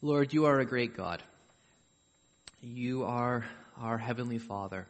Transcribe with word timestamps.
Lord, 0.00 0.32
you 0.32 0.44
are 0.44 0.60
a 0.60 0.64
great 0.64 0.96
God. 0.96 1.24
You 2.60 3.02
are 3.02 3.44
our 3.76 3.98
Heavenly 3.98 4.38
Father. 4.38 4.86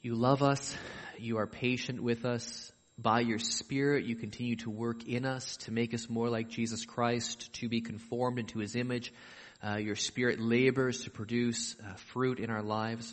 You 0.00 0.14
love 0.14 0.44
us. 0.44 0.76
You 1.18 1.38
are 1.38 1.48
patient 1.48 2.00
with 2.00 2.24
us. 2.24 2.70
By 2.96 3.18
your 3.18 3.40
Spirit, 3.40 4.04
you 4.04 4.14
continue 4.14 4.54
to 4.56 4.70
work 4.70 5.08
in 5.08 5.26
us 5.26 5.56
to 5.62 5.72
make 5.72 5.92
us 5.92 6.08
more 6.08 6.28
like 6.28 6.48
Jesus 6.50 6.84
Christ, 6.84 7.52
to 7.54 7.68
be 7.68 7.80
conformed 7.80 8.38
into 8.38 8.60
His 8.60 8.76
image. 8.76 9.12
Uh, 9.60 9.78
your 9.78 9.96
Spirit 9.96 10.38
labors 10.38 11.02
to 11.02 11.10
produce 11.10 11.74
uh, 11.80 11.94
fruit 12.12 12.38
in 12.38 12.50
our 12.50 12.62
lives. 12.62 13.12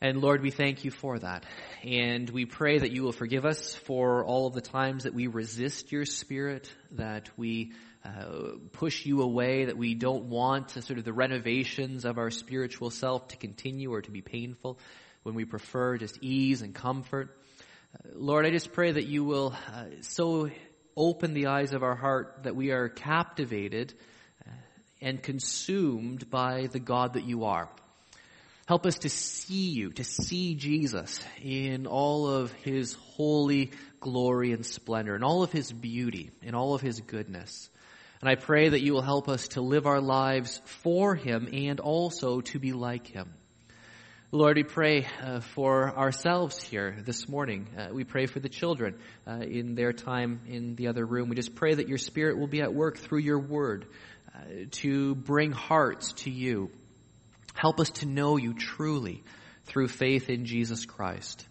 And 0.00 0.20
Lord, 0.20 0.42
we 0.42 0.50
thank 0.50 0.84
you 0.84 0.90
for 0.90 1.20
that. 1.20 1.46
And 1.84 2.28
we 2.28 2.46
pray 2.46 2.78
that 2.78 2.90
you 2.90 3.04
will 3.04 3.12
forgive 3.12 3.44
us 3.44 3.76
for 3.76 4.24
all 4.24 4.48
of 4.48 4.54
the 4.54 4.60
times 4.60 5.04
that 5.04 5.14
we 5.14 5.28
resist 5.28 5.92
your 5.92 6.04
Spirit, 6.04 6.68
that 6.90 7.30
we 7.36 7.70
uh, 8.04 8.56
push 8.72 9.06
you 9.06 9.22
away, 9.22 9.66
that 9.66 9.76
we 9.76 9.94
don't 9.94 10.24
want 10.24 10.70
sort 10.70 10.98
of 10.98 11.04
the 11.04 11.12
renovations 11.12 12.04
of 12.04 12.18
our 12.18 12.30
spiritual 12.30 12.90
self 12.90 13.28
to 13.28 13.36
continue 13.36 13.92
or 13.92 14.02
to 14.02 14.10
be 14.10 14.22
painful 14.22 14.78
when 15.22 15.34
we 15.34 15.44
prefer 15.44 15.96
just 15.98 16.18
ease 16.20 16.62
and 16.62 16.74
comfort. 16.74 17.36
Uh, 17.94 18.10
Lord, 18.14 18.44
I 18.44 18.50
just 18.50 18.72
pray 18.72 18.92
that 18.92 19.06
you 19.06 19.24
will 19.24 19.54
uh, 19.72 19.84
so 20.00 20.50
open 20.96 21.32
the 21.32 21.46
eyes 21.46 21.72
of 21.72 21.82
our 21.82 21.94
heart 21.94 22.40
that 22.42 22.56
we 22.56 22.70
are 22.70 22.88
captivated 22.88 23.94
uh, 24.46 24.50
and 25.00 25.22
consumed 25.22 26.28
by 26.28 26.68
the 26.72 26.80
God 26.80 27.14
that 27.14 27.24
you 27.24 27.44
are. 27.44 27.68
Help 28.66 28.86
us 28.86 28.98
to 28.98 29.08
see 29.08 29.70
you, 29.70 29.90
to 29.92 30.04
see 30.04 30.54
Jesus 30.54 31.20
in 31.42 31.86
all 31.86 32.28
of 32.28 32.52
his 32.52 32.94
holy 32.94 33.72
glory 34.00 34.52
and 34.52 34.64
splendor, 34.64 35.14
in 35.16 35.22
all 35.22 35.42
of 35.42 35.52
his 35.52 35.72
beauty, 35.72 36.30
in 36.42 36.54
all 36.54 36.74
of 36.74 36.80
his 36.80 37.00
goodness. 37.00 37.68
And 38.22 38.30
I 38.30 38.36
pray 38.36 38.68
that 38.68 38.80
you 38.80 38.92
will 38.92 39.02
help 39.02 39.28
us 39.28 39.48
to 39.48 39.60
live 39.60 39.84
our 39.84 40.00
lives 40.00 40.62
for 40.64 41.16
Him 41.16 41.48
and 41.52 41.80
also 41.80 42.40
to 42.40 42.60
be 42.60 42.72
like 42.72 43.08
Him. 43.08 43.34
Lord, 44.30 44.56
we 44.56 44.62
pray 44.62 45.08
uh, 45.20 45.40
for 45.40 45.90
ourselves 45.98 46.62
here 46.62 46.94
this 47.04 47.28
morning. 47.28 47.66
Uh, 47.76 47.88
we 47.92 48.04
pray 48.04 48.26
for 48.26 48.38
the 48.38 48.48
children 48.48 48.94
uh, 49.26 49.40
in 49.40 49.74
their 49.74 49.92
time 49.92 50.40
in 50.46 50.76
the 50.76 50.86
other 50.86 51.04
room. 51.04 51.30
We 51.30 51.34
just 51.34 51.56
pray 51.56 51.74
that 51.74 51.88
your 51.88 51.98
Spirit 51.98 52.38
will 52.38 52.46
be 52.46 52.62
at 52.62 52.72
work 52.72 52.96
through 52.96 53.18
your 53.18 53.40
word 53.40 53.86
uh, 54.32 54.38
to 54.70 55.16
bring 55.16 55.50
hearts 55.50 56.12
to 56.18 56.30
you. 56.30 56.70
Help 57.54 57.80
us 57.80 57.90
to 57.90 58.06
know 58.06 58.36
you 58.36 58.54
truly 58.54 59.24
through 59.64 59.88
faith 59.88 60.30
in 60.30 60.44
Jesus 60.44 60.86
Christ. 60.86 61.44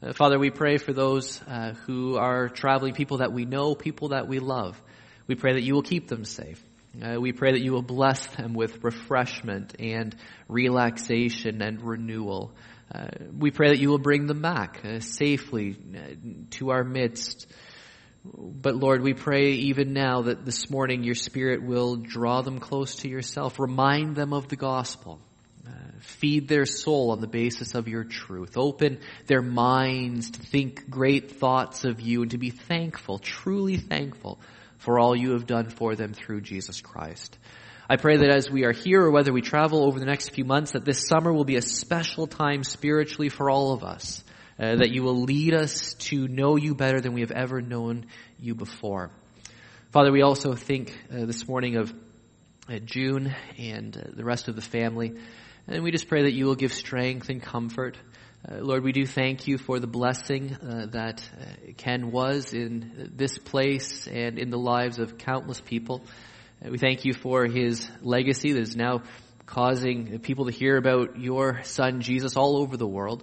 Uh, 0.00 0.12
Father, 0.12 0.38
we 0.38 0.50
pray 0.50 0.78
for 0.78 0.92
those 0.92 1.42
uh, 1.48 1.74
who 1.86 2.16
are 2.16 2.48
traveling, 2.48 2.94
people 2.94 3.18
that 3.18 3.32
we 3.32 3.44
know, 3.44 3.74
people 3.74 4.10
that 4.10 4.28
we 4.28 4.38
love. 4.38 4.80
We 5.26 5.34
pray 5.34 5.54
that 5.54 5.62
you 5.62 5.74
will 5.74 5.82
keep 5.82 6.08
them 6.08 6.24
safe. 6.24 6.62
Uh, 7.00 7.18
we 7.18 7.32
pray 7.32 7.52
that 7.52 7.62
you 7.62 7.72
will 7.72 7.82
bless 7.82 8.26
them 8.36 8.52
with 8.52 8.84
refreshment 8.84 9.76
and 9.80 10.14
relaxation 10.48 11.62
and 11.62 11.80
renewal. 11.82 12.52
Uh, 12.94 13.06
we 13.38 13.50
pray 13.50 13.68
that 13.68 13.78
you 13.78 13.88
will 13.88 13.98
bring 13.98 14.26
them 14.26 14.42
back 14.42 14.84
uh, 14.84 15.00
safely 15.00 15.76
uh, 15.96 16.00
to 16.50 16.70
our 16.70 16.84
midst. 16.84 17.46
But 18.24 18.76
Lord, 18.76 19.02
we 19.02 19.14
pray 19.14 19.52
even 19.52 19.94
now 19.94 20.22
that 20.22 20.44
this 20.44 20.68
morning 20.68 21.02
your 21.02 21.14
Spirit 21.14 21.62
will 21.62 21.96
draw 21.96 22.42
them 22.42 22.60
close 22.60 22.96
to 22.96 23.08
yourself, 23.08 23.58
remind 23.58 24.14
them 24.14 24.34
of 24.34 24.48
the 24.48 24.56
gospel, 24.56 25.18
uh, 25.66 25.70
feed 26.00 26.46
their 26.46 26.66
soul 26.66 27.10
on 27.12 27.20
the 27.20 27.26
basis 27.26 27.74
of 27.74 27.88
your 27.88 28.04
truth, 28.04 28.58
open 28.58 28.98
their 29.26 29.42
minds 29.42 30.30
to 30.30 30.40
think 30.40 30.90
great 30.90 31.32
thoughts 31.32 31.84
of 31.84 32.02
you 32.02 32.22
and 32.22 32.32
to 32.32 32.38
be 32.38 32.50
thankful, 32.50 33.18
truly 33.18 33.78
thankful 33.78 34.38
for 34.82 34.98
all 34.98 35.16
you 35.16 35.32
have 35.32 35.46
done 35.46 35.68
for 35.68 35.94
them 35.94 36.12
through 36.12 36.40
Jesus 36.40 36.80
Christ. 36.80 37.38
I 37.88 37.96
pray 37.96 38.16
that 38.16 38.30
as 38.30 38.50
we 38.50 38.64
are 38.64 38.72
here 38.72 39.02
or 39.02 39.10
whether 39.10 39.32
we 39.32 39.40
travel 39.40 39.84
over 39.84 39.98
the 39.98 40.06
next 40.06 40.30
few 40.30 40.44
months, 40.44 40.72
that 40.72 40.84
this 40.84 41.06
summer 41.06 41.32
will 41.32 41.44
be 41.44 41.56
a 41.56 41.62
special 41.62 42.26
time 42.26 42.64
spiritually 42.64 43.28
for 43.28 43.48
all 43.48 43.72
of 43.72 43.84
us. 43.84 44.24
Uh, 44.58 44.76
that 44.76 44.90
you 44.90 45.02
will 45.02 45.22
lead 45.22 45.54
us 45.54 45.94
to 45.94 46.28
know 46.28 46.56
you 46.56 46.74
better 46.74 47.00
than 47.00 47.14
we 47.14 47.22
have 47.22 47.30
ever 47.30 47.62
known 47.62 48.06
you 48.38 48.54
before. 48.54 49.10
Father, 49.90 50.12
we 50.12 50.22
also 50.22 50.54
think 50.54 50.96
uh, 51.10 51.24
this 51.24 51.48
morning 51.48 51.76
of 51.76 51.92
uh, 52.68 52.78
June 52.78 53.34
and 53.58 53.96
uh, 53.96 54.10
the 54.14 54.24
rest 54.24 54.48
of 54.48 54.54
the 54.54 54.62
family. 54.62 55.16
And 55.66 55.82
we 55.82 55.90
just 55.90 56.06
pray 56.06 56.24
that 56.24 56.32
you 56.32 56.46
will 56.46 56.54
give 56.54 56.72
strength 56.72 57.28
and 57.28 57.42
comfort. 57.42 57.96
Uh, 58.44 58.56
Lord, 58.56 58.82
we 58.82 58.90
do 58.90 59.06
thank 59.06 59.46
you 59.46 59.56
for 59.56 59.78
the 59.78 59.86
blessing 59.86 60.56
uh, 60.56 60.86
that 60.90 61.22
uh, 61.40 61.72
Ken 61.76 62.10
was 62.10 62.52
in 62.52 63.12
this 63.14 63.38
place 63.38 64.08
and 64.08 64.36
in 64.36 64.50
the 64.50 64.58
lives 64.58 64.98
of 64.98 65.16
countless 65.16 65.60
people. 65.60 66.02
Uh, 66.64 66.70
we 66.70 66.78
thank 66.78 67.04
you 67.04 67.14
for 67.14 67.46
his 67.46 67.88
legacy 68.00 68.50
that 68.50 68.60
is 68.60 68.74
now 68.74 69.02
causing 69.46 70.18
people 70.18 70.46
to 70.46 70.50
hear 70.50 70.76
about 70.76 71.20
your 71.20 71.62
son 71.62 72.00
Jesus 72.00 72.36
all 72.36 72.56
over 72.56 72.76
the 72.76 72.86
world. 72.86 73.22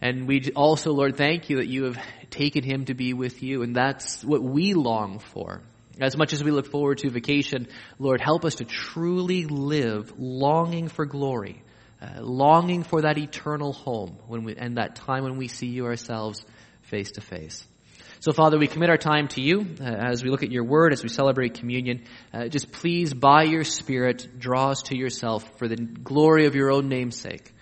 And 0.00 0.26
we 0.26 0.50
also, 0.56 0.92
Lord, 0.92 1.16
thank 1.16 1.48
you 1.48 1.58
that 1.58 1.68
you 1.68 1.84
have 1.84 1.98
taken 2.30 2.64
him 2.64 2.86
to 2.86 2.94
be 2.94 3.12
with 3.12 3.44
you, 3.44 3.62
and 3.62 3.76
that's 3.76 4.24
what 4.24 4.42
we 4.42 4.74
long 4.74 5.20
for. 5.20 5.60
As 6.00 6.16
much 6.16 6.32
as 6.32 6.42
we 6.42 6.50
look 6.50 6.66
forward 6.66 6.98
to 6.98 7.10
vacation, 7.10 7.68
Lord, 8.00 8.20
help 8.20 8.44
us 8.44 8.56
to 8.56 8.64
truly 8.64 9.44
live 9.44 10.18
longing 10.18 10.88
for 10.88 11.06
glory 11.06 11.62
uh, 12.02 12.20
longing 12.20 12.82
for 12.82 13.02
that 13.02 13.18
eternal 13.18 13.72
home 13.72 14.18
when 14.26 14.44
we, 14.44 14.56
and 14.56 14.76
that 14.76 14.96
time 14.96 15.24
when 15.24 15.36
we 15.36 15.48
see 15.48 15.66
you 15.66 15.86
ourselves 15.86 16.44
face 16.82 17.12
to 17.12 17.20
face. 17.20 17.66
So, 18.20 18.32
Father, 18.32 18.58
we 18.58 18.66
commit 18.66 18.90
our 18.90 18.98
time 18.98 19.28
to 19.28 19.40
you 19.40 19.66
uh, 19.80 19.84
as 19.84 20.22
we 20.22 20.28
look 20.28 20.42
at 20.42 20.50
your 20.50 20.64
word, 20.64 20.92
as 20.92 21.02
we 21.02 21.08
celebrate 21.08 21.54
communion. 21.54 22.04
Uh, 22.34 22.48
just 22.48 22.70
please, 22.70 23.14
by 23.14 23.44
your 23.44 23.64
Spirit, 23.64 24.38
draw 24.38 24.70
us 24.70 24.82
to 24.84 24.96
yourself 24.96 25.58
for 25.58 25.68
the 25.68 25.76
glory 25.76 26.44
of 26.46 26.54
your 26.54 26.70
own 26.70 26.88
name's 26.88 27.18
sake. 27.18 27.54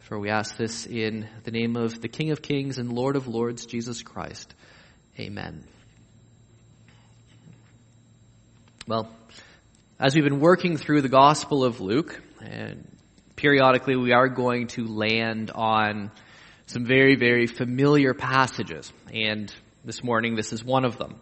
For 0.00 0.18
we 0.18 0.30
ask 0.30 0.56
this 0.56 0.84
in 0.86 1.28
the 1.44 1.52
name 1.52 1.76
of 1.76 2.00
the 2.00 2.08
King 2.08 2.32
of 2.32 2.42
Kings 2.42 2.78
and 2.78 2.92
Lord 2.92 3.14
of 3.14 3.28
Lords, 3.28 3.66
Jesus 3.66 4.02
Christ. 4.02 4.52
Amen. 5.18 5.64
Well, 8.86 9.08
as 9.98 10.14
we've 10.14 10.24
been 10.24 10.40
working 10.40 10.76
through 10.76 11.02
the 11.02 11.08
Gospel 11.08 11.64
of 11.64 11.80
Luke, 11.80 12.20
and 12.42 12.86
periodically 13.44 13.94
we 13.94 14.10
are 14.10 14.30
going 14.30 14.68
to 14.68 14.86
land 14.86 15.50
on 15.54 16.10
some 16.64 16.86
very, 16.86 17.14
very 17.14 17.46
familiar 17.46 18.14
passages. 18.14 18.90
And 19.12 19.54
this 19.84 20.02
morning, 20.02 20.34
this 20.34 20.54
is 20.54 20.64
one 20.64 20.86
of 20.86 20.96
them. 20.96 21.16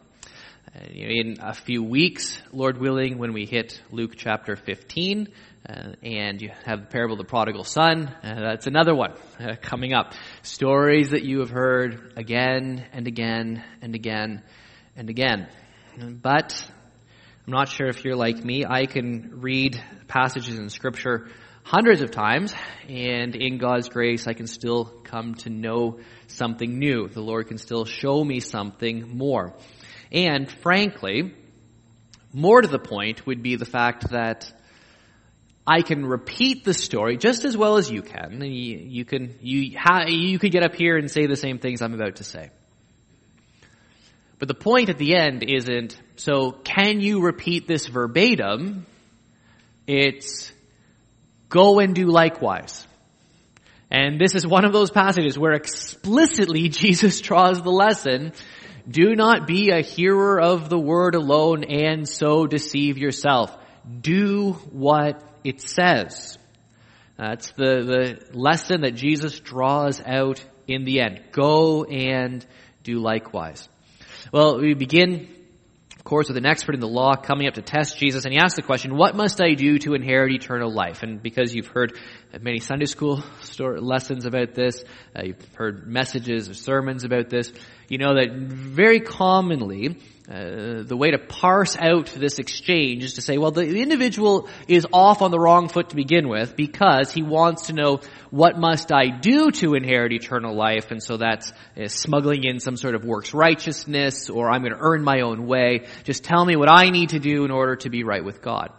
Uh, 0.72 0.84
in 0.84 1.38
a 1.41 1.53
few 1.53 1.83
weeks, 1.83 2.41
Lord 2.53 2.78
willing, 2.78 3.19
when 3.19 3.33
we 3.33 3.44
hit 3.44 3.83
Luke 3.91 4.12
chapter 4.16 4.55
15, 4.55 5.31
uh, 5.69 5.72
and 6.05 6.41
you 6.41 6.53
have 6.65 6.83
the 6.83 6.87
parable 6.87 7.15
of 7.15 7.19
the 7.19 7.28
prodigal 7.28 7.65
son, 7.65 8.06
uh, 8.06 8.34
that's 8.41 8.69
another 8.69 8.94
one 8.94 9.15
uh, 9.41 9.56
coming 9.60 9.93
up. 9.93 10.12
Stories 10.43 11.10
that 11.10 11.25
you 11.25 11.41
have 11.41 11.50
heard 11.50 12.12
again 12.16 12.87
and 12.93 13.09
again 13.09 13.65
and 13.81 13.97
again 13.97 14.44
and 14.94 15.10
again. 15.10 15.49
But 15.99 16.71
I'm 17.49 17.53
not 17.53 17.69
sure 17.69 17.89
if 17.89 18.04
you're 18.04 18.15
like 18.15 18.44
me. 18.44 18.65
I 18.65 18.87
can 18.87 19.41
read 19.41 19.83
passages 20.06 20.56
in 20.56 20.71
Scripture 20.71 21.27
hundreds 21.62 22.03
of 22.03 22.11
times, 22.11 22.55
and 22.89 23.34
in 23.34 23.59
God's 23.59 23.89
grace, 23.89 24.27
I 24.27 24.34
can 24.34 24.47
still 24.47 24.84
come 24.84 25.34
to 25.37 25.50
know 25.50 26.00
something 26.27 26.78
new. 26.78 27.09
The 27.09 27.21
Lord 27.21 27.49
can 27.49 27.59
still 27.59 27.84
show 27.84 28.23
me 28.25 28.41
something 28.41 29.17
more. 29.17 29.55
And 30.11 30.51
frankly, 30.51 31.34
more 32.33 32.61
to 32.61 32.69
the 32.69 32.78
point 32.78 33.27
would 33.27 33.43
be 33.43 33.56
the 33.56 33.65
fact 33.65 34.11
that 34.11 34.53
I 35.67 35.83
can 35.83 36.05
repeat 36.05 36.65
the 36.65 36.75
story 36.75 37.17
just 37.17 37.45
as 37.45 37.56
well 37.56 37.77
as 37.77 37.91
you 37.91 38.03
can. 38.03 38.41
You, 38.43 38.78
you 38.78 39.05
can 39.05 39.39
you 39.41 39.78
ha, 39.78 40.06
you 40.09 40.39
could 40.39 40.51
get 40.51 40.65
up 40.65 40.75
here 40.75 40.97
and 40.97 41.11
say 41.11 41.27
the 41.27 41.37
same 41.37 41.59
things 41.59 41.83
I'm 41.83 41.95
about 41.95 42.17
to 42.17 42.25
say. 42.25 42.51
But 44.39 44.49
the 44.49 44.55
point 44.55 44.89
at 44.89 44.99
the 44.99 45.15
end 45.15 45.45
isn't 45.45 45.97
so 46.16 46.51
can 46.51 47.01
you 47.01 47.21
repeat 47.22 47.69
this 47.69 47.86
verbatim? 47.86 48.86
It's 49.86 50.53
Go 51.53 51.81
and 51.81 51.95
do 51.95 52.07
likewise. 52.07 52.87
And 53.91 54.19
this 54.19 54.34
is 54.34 54.47
one 54.47 54.65
of 54.65 54.72
those 54.72 54.91
passages 54.91 55.39
where 55.39 55.53
explicitly 55.53 56.69
Jesus 56.71 57.21
draws 57.21 57.60
the 57.60 57.71
lesson. 57.71 58.33
Do 58.89 59.15
not 59.15 59.47
be 59.47 59.71
a 59.71 59.83
hearer 59.83 60.41
of 60.41 60.71
the 60.71 60.78
word 60.78 61.15
alone 61.15 61.65
and 61.65 62.09
so 62.09 62.47
deceive 62.47 62.97
yourself. 62.97 63.54
Do 64.01 64.54
what 64.72 65.22
it 65.45 65.60
says. 65.60 66.39
That's 67.19 67.51
the, 67.53 68.25
the 68.33 68.39
lesson 68.39 68.81
that 68.81 68.95
Jesus 68.95 69.39
draws 69.39 70.01
out 70.01 70.43
in 70.66 70.84
the 70.84 71.01
end. 71.01 71.21
Go 71.33 71.84
and 71.84 72.45
do 72.83 72.98
likewise. 72.98 73.69
Well, 74.33 74.59
we 74.59 74.72
begin 74.72 75.28
of 76.03 76.04
course, 76.04 76.27
with 76.27 76.37
an 76.37 76.47
expert 76.47 76.75
in 76.75 76.81
the 76.81 76.89
law 76.89 77.15
coming 77.15 77.47
up 77.47 77.54
to 77.54 77.63
test 77.63 77.97
Jesus, 77.97 78.25
and 78.25 78.34
he 78.34 78.41
asks 78.41 78.57
the 78.57 78.63
question, 78.63 78.97
what 78.97 79.15
must 79.15 79.41
I 79.41 79.54
do 79.54 79.78
to 79.78 79.95
inherit 79.95 80.33
eternal 80.33 80.69
life? 80.69 81.04
And 81.04 81.22
because 81.22 81.54
you've 81.54 81.69
heard 81.69 81.97
many 82.41 82.59
Sunday 82.59 82.87
school 82.87 83.22
lessons 83.60 84.27
about 84.27 84.53
this, 84.53 84.83
uh, 85.16 85.22
you've 85.27 85.54
heard 85.54 85.87
messages 85.87 86.49
or 86.49 86.54
sermons 86.54 87.04
about 87.04 87.31
this, 87.31 87.53
you 87.89 87.99
know 87.99 88.16
that 88.16 88.33
very 88.34 88.99
commonly 88.99 90.01
uh, 90.30 90.84
the 90.84 90.97
way 90.97 91.10
to 91.10 91.19
parse 91.19 91.77
out 91.77 92.07
this 92.07 92.39
exchange 92.39 93.03
is 93.03 93.15
to 93.15 93.22
say, 93.22 93.39
well, 93.39 93.51
the 93.51 93.66
individual 93.66 94.48
is 94.69 94.86
off 94.92 95.21
on 95.21 95.33
the 95.33 95.39
wrong 95.39 95.69
foot 95.69 95.89
to 95.89 95.97
begin 95.97 96.28
with 96.28 96.54
because 96.54 97.10
he 97.10 97.22
wants 97.22 97.66
to 97.66 97.72
know 97.72 98.01
what 98.30 98.57
must 98.57 98.92
I 98.92 99.09
do 99.09 99.51
to 99.51 99.74
inherit 99.74 100.13
eternal 100.13 100.54
life, 100.54 100.92
and 100.92 101.03
so 101.03 101.16
that's 101.16 101.53
uh, 101.77 101.89
smuggling 101.89 102.45
in 102.45 102.60
some 102.60 102.77
sort 102.77 102.95
of 102.95 103.04
works 103.04 103.34
righteousness, 103.34 104.30
or 104.30 104.48
I'm 104.48 104.60
going 104.60 104.72
to 104.72 104.80
earn 104.80 105.03
my 105.03 105.22
own 105.22 105.47
way. 105.47 105.86
Just 106.04 106.22
tell 106.22 106.45
me 106.45 106.54
what 106.54 106.71
I 106.71 106.91
need 106.91 107.10
to 107.10 107.19
do 107.19 107.45
in 107.45 107.51
order 107.51 107.77
to 107.77 107.91
be 107.91 108.04
right 108.04 108.24
with 108.24 108.41
God. 108.41 108.72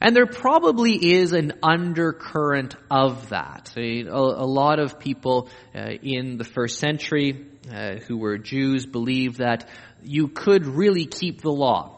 And 0.00 0.14
there 0.14 0.26
probably 0.26 0.92
is 0.92 1.32
an 1.32 1.54
undercurrent 1.62 2.76
of 2.90 3.30
that. 3.30 3.74
A, 3.76 4.02
a 4.08 4.46
lot 4.46 4.78
of 4.78 4.98
people 4.98 5.48
uh, 5.74 5.90
in 6.02 6.38
the 6.38 6.44
first 6.44 6.78
century 6.78 7.46
uh, 7.70 7.96
who 8.06 8.16
were 8.16 8.38
Jews 8.38 8.86
believed 8.86 9.38
that 9.38 9.68
you 10.02 10.28
could 10.28 10.66
really 10.66 11.06
keep 11.06 11.42
the 11.42 11.52
law. 11.52 11.94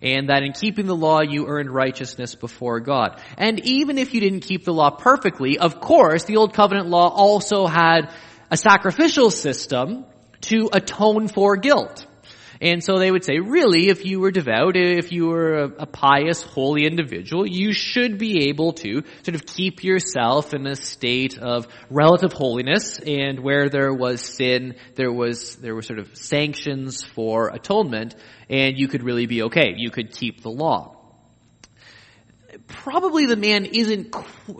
And 0.00 0.28
that 0.28 0.44
in 0.44 0.52
keeping 0.52 0.86
the 0.86 0.94
law, 0.94 1.20
you 1.22 1.46
earned 1.48 1.70
righteousness 1.70 2.36
before 2.36 2.78
God. 2.80 3.20
And 3.36 3.58
even 3.66 3.98
if 3.98 4.14
you 4.14 4.20
didn't 4.20 4.40
keep 4.40 4.64
the 4.64 4.72
law 4.72 4.90
perfectly, 4.90 5.58
of 5.58 5.80
course, 5.80 6.24
the 6.24 6.36
Old 6.36 6.54
Covenant 6.54 6.88
law 6.88 7.08
also 7.08 7.66
had 7.66 8.12
a 8.50 8.56
sacrificial 8.56 9.30
system 9.30 10.04
to 10.42 10.70
atone 10.72 11.26
for 11.28 11.56
guilt. 11.56 12.06
And 12.60 12.82
so 12.82 12.98
they 12.98 13.10
would 13.10 13.24
say, 13.24 13.38
really, 13.38 13.88
if 13.88 14.04
you 14.04 14.18
were 14.18 14.30
devout, 14.30 14.76
if 14.76 15.12
you 15.12 15.26
were 15.26 15.54
a, 15.54 15.64
a, 15.80 15.86
pious, 15.86 16.42
holy 16.42 16.86
individual, 16.86 17.46
you 17.46 17.72
should 17.72 18.18
be 18.18 18.48
able 18.48 18.72
to 18.74 19.04
sort 19.22 19.34
of 19.36 19.46
keep 19.46 19.84
yourself 19.84 20.54
in 20.54 20.66
a 20.66 20.74
state 20.74 21.38
of 21.38 21.68
relative 21.88 22.32
holiness, 22.32 22.98
and 22.98 23.40
where 23.40 23.68
there 23.68 23.92
was 23.92 24.20
sin, 24.20 24.74
there 24.96 25.12
was, 25.12 25.56
there 25.56 25.74
were 25.74 25.82
sort 25.82 26.00
of 26.00 26.16
sanctions 26.16 27.04
for 27.04 27.48
atonement, 27.48 28.16
and 28.50 28.76
you 28.76 28.88
could 28.88 29.04
really 29.04 29.26
be 29.26 29.42
okay. 29.44 29.74
You 29.76 29.90
could 29.90 30.12
keep 30.12 30.42
the 30.42 30.50
law. 30.50 30.96
Probably 32.66 33.26
the 33.26 33.36
man 33.36 33.66
isn't 33.66 34.14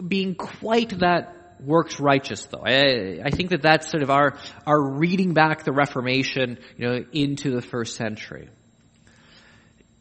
being 0.09 0.35
quite 0.35 1.01
that 1.01 1.38
works 1.61 2.01
righteous 2.01 2.45
though. 2.47 2.63
I, 2.65 3.21
I, 3.25 3.31
think 3.31 3.51
that 3.51 3.63
that's 3.63 3.91
sort 3.91 4.03
of 4.03 4.11
our, 4.11 4.37
our 4.67 4.81
reading 4.81 5.35
back 5.35 5.65
the 5.65 5.73
Reformation, 5.73 6.59
you 6.77 6.89
know, 6.89 7.05
into 7.13 7.51
the 7.51 7.63
first 7.63 7.97
century. 7.97 8.49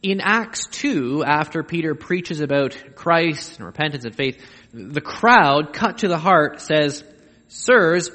In 0.03 0.21
Acts 0.21 0.67
2, 0.67 1.23
after 1.25 1.63
Peter 1.63 1.95
preaches 1.95 2.39
about 2.39 2.77
Christ 2.95 3.57
and 3.57 3.65
repentance 3.65 4.05
and 4.05 4.15
faith, 4.15 4.43
the 4.73 5.01
crowd, 5.01 5.73
cut 5.73 5.99
to 5.99 6.07
the 6.07 6.19
heart, 6.19 6.61
says, 6.61 7.03
Sirs, 7.47 8.11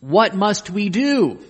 what 0.00 0.34
must 0.34 0.68
we 0.70 0.88
do? 0.88 1.40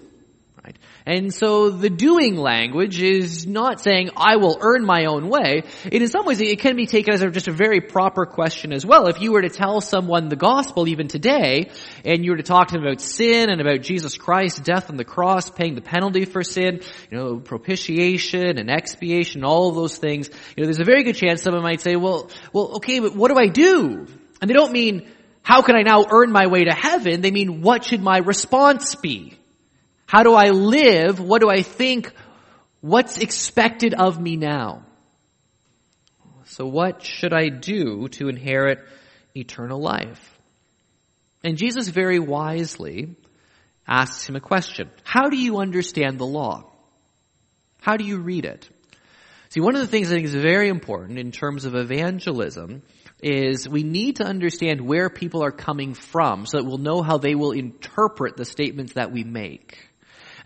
And 1.07 1.33
so 1.33 1.71
the 1.71 1.89
doing 1.89 2.37
language 2.37 3.01
is 3.01 3.47
not 3.47 3.81
saying, 3.81 4.11
I 4.17 4.39
will 4.39 4.59
earn 4.61 4.85
my 4.85 5.05
own 5.05 5.29
way. 5.29 5.63
It 5.85 6.03
in 6.03 6.09
some 6.09 6.27
ways, 6.27 6.41
it 6.41 6.59
can 6.59 6.75
be 6.75 6.87
taken 6.87 7.15
as 7.15 7.21
just 7.33 7.47
a 7.47 7.53
very 7.53 7.81
proper 7.81 8.27
question 8.27 8.73
as 8.73 8.85
well. 8.85 9.07
If 9.07 9.21
you 9.21 9.31
were 9.31 9.43
to 9.43 9.49
tell 9.49 9.81
someone 9.81 10.29
the 10.29 10.35
gospel 10.35 10.89
even 10.89 11.07
today, 11.07 11.71
and 12.05 12.25
you 12.25 12.33
were 12.33 12.39
to 12.39 12.43
talk 12.43 12.69
to 12.69 12.75
them 12.75 12.83
about 12.83 13.01
sin 13.01 13.51
and 13.51 13.61
about 13.61 13.83
Jesus 13.83 14.17
Christ, 14.19 14.65
death 14.65 14.91
on 14.91 14.97
the 14.97 15.05
cross, 15.05 15.49
paying 15.49 15.77
the 15.77 15.81
penalty 15.81 16.25
for 16.25 16.43
sin, 16.43 16.81
you 17.09 17.17
know, 17.17 17.37
propitiation 17.39 18.59
and 18.59 18.69
expiation, 18.69 19.45
all 19.45 19.69
of 19.69 19.77
those 19.77 19.97
things, 19.99 20.29
you 20.57 20.63
know, 20.63 20.65
there's 20.65 20.81
a 20.81 20.85
very 20.85 21.05
good 21.05 21.15
chance 21.15 21.41
someone 21.41 21.63
might 21.63 21.83
say, 21.83 21.95
well, 21.95 22.31
well, 22.53 22.79
okay, 22.79 22.99
but 22.99 23.15
what 23.15 23.31
do 23.31 23.39
I 23.39 23.47
do? 23.47 24.09
And 24.41 24.51
they 24.51 24.55
don't 24.55 24.73
mean, 24.73 25.09
how 25.43 25.63
can 25.63 25.77
I 25.77 25.83
now 25.83 26.05
earn 26.11 26.33
my 26.33 26.49
way 26.49 26.65
to 26.65 26.73
heaven? 26.73 27.21
They 27.21 27.31
mean, 27.31 27.63
what 27.63 27.85
should 27.85 28.03
my 28.03 28.19
response 28.19 28.97
be? 28.97 29.39
How 30.07 30.23
do 30.23 30.35
I 30.35 30.51
live? 30.51 31.21
What 31.21 31.41
do 31.41 31.51
I 31.51 31.63
think? 31.63 32.13
What's 32.81 33.19
expected 33.19 33.95
of 33.95 34.21
me 34.21 34.37
now? 34.37 34.85
So 36.47 36.65
what 36.67 37.03
should 37.03 37.33
I 37.33 37.49
do 37.49 38.09
to 38.09 38.29
inherit 38.29 38.79
eternal 39.35 39.81
life? 39.81 40.39
And 41.43 41.57
Jesus 41.57 41.89
very 41.89 42.19
wisely 42.19 43.17
asks 43.87 44.29
him 44.29 44.37
a 44.37 44.41
question. 44.41 44.91
How 45.03 45.29
do 45.29 45.37
you 45.37 45.59
understand 45.59 46.19
the 46.19 46.27
law? 46.27 46.71
How 47.81 47.97
do 47.97 48.05
you 48.05 48.19
read 48.19 48.45
it? 48.45 48.69
See, 49.51 49.61
one 49.61 49.75
of 49.75 49.81
the 49.81 49.87
things 49.87 50.11
I 50.11 50.15
think 50.15 50.27
is 50.27 50.35
very 50.35 50.69
important 50.69 51.19
in 51.19 51.31
terms 51.31 51.65
of 51.65 51.75
evangelism 51.75 52.83
is 53.23 53.69
we 53.69 53.83
need 53.83 54.17
to 54.17 54.25
understand 54.25 54.81
where 54.81 55.09
people 55.09 55.43
are 55.43 55.53
coming 55.53 55.95
from 55.95 56.47
so 56.47 56.59
that 56.59 56.65
we'll 56.65 56.79
know 56.79 57.03
how 57.03 57.19
they 57.19 57.35
will 57.35 57.53
interpret 57.53 58.37
the 58.37 58.45
statements 58.45 58.95
that 58.95 59.13
we 59.13 59.25
make. 59.25 59.79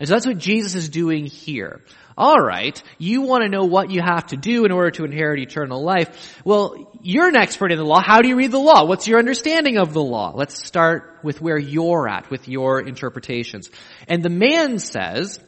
And 0.01 0.07
so 0.07 0.15
that's 0.15 0.25
what 0.25 0.39
Jesus 0.39 0.73
is 0.73 0.89
doing 0.89 1.27
here. 1.27 1.81
Alright, 2.17 2.81
you 2.97 3.21
want 3.21 3.43
to 3.43 3.49
know 3.49 3.65
what 3.65 3.91
you 3.91 4.01
have 4.01 4.25
to 4.27 4.35
do 4.35 4.65
in 4.65 4.71
order 4.71 4.89
to 4.89 5.05
inherit 5.05 5.39
eternal 5.39 5.83
life. 5.83 6.41
Well, 6.43 6.91
you're 7.03 7.27
an 7.27 7.35
expert 7.35 7.71
in 7.71 7.77
the 7.77 7.85
law. 7.85 8.01
How 8.01 8.21
do 8.21 8.27
you 8.27 8.35
read 8.35 8.49
the 8.49 8.57
law? 8.57 8.85
What's 8.85 9.07
your 9.07 9.19
understanding 9.19 9.77
of 9.77 9.93
the 9.93 10.01
law? 10.01 10.33
Let's 10.33 10.65
start 10.65 11.19
with 11.21 11.39
where 11.39 11.59
you're 11.59 12.09
at, 12.09 12.31
with 12.31 12.47
your 12.47 12.79
interpretations. 12.81 13.69
And 14.07 14.23
the 14.23 14.31
man 14.31 14.79
says, 14.79 15.39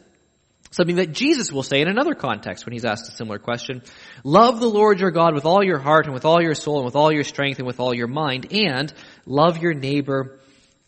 something 0.69 0.97
that 0.97 1.13
Jesus 1.13 1.51
will 1.51 1.63
say 1.63 1.81
in 1.81 1.87
another 1.87 2.13
context 2.13 2.63
when 2.63 2.73
he's 2.73 2.85
asked 2.85 3.11
a 3.11 3.15
similar 3.15 3.39
question. 3.39 3.81
Love 4.23 4.59
the 4.59 4.69
Lord 4.69 4.99
your 4.99 5.09
God 5.09 5.33
with 5.33 5.45
all 5.45 5.63
your 5.63 5.79
heart 5.79 6.05
and 6.05 6.13
with 6.13 6.25
all 6.25 6.43
your 6.43 6.53
soul 6.53 6.75
and 6.75 6.85
with 6.85 6.95
all 6.95 7.11
your 7.11 7.23
strength 7.23 7.57
and 7.57 7.65
with 7.65 7.79
all 7.79 7.95
your 7.95 8.07
mind 8.07 8.53
and 8.53 8.93
love 9.25 9.57
your 9.57 9.73
neighbor 9.73 10.39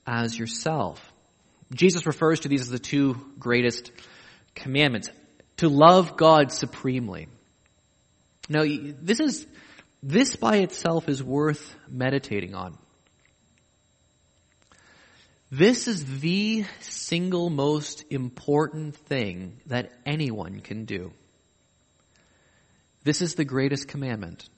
as 0.05 0.37
yourself. 0.37 1.11
Jesus 1.73 2.05
refers 2.05 2.41
to 2.41 2.47
these 2.47 2.61
as 2.61 2.69
the 2.69 2.79
two 2.79 3.15
greatest 3.39 3.91
commandments. 4.53 5.09
To 5.57 5.69
love 5.69 6.17
God 6.17 6.51
supremely. 6.51 7.27
Now, 8.49 8.63
this 8.65 9.19
is, 9.19 9.47
this 10.03 10.35
by 10.35 10.57
itself 10.57 11.09
is 11.09 11.23
worth 11.23 11.75
meditating 11.87 12.53
on. 12.53 12.77
This 15.51 15.87
is 15.87 16.19
the 16.19 16.65
single 16.81 17.49
most 17.49 18.03
important 18.09 18.95
thing 18.95 19.57
that 19.67 19.91
anyone 20.05 20.59
can 20.59 20.85
do. 20.85 21.13
This 23.03 23.21
is 23.21 23.35
the 23.35 23.45
greatest 23.45 23.87
commandment. 23.87 24.49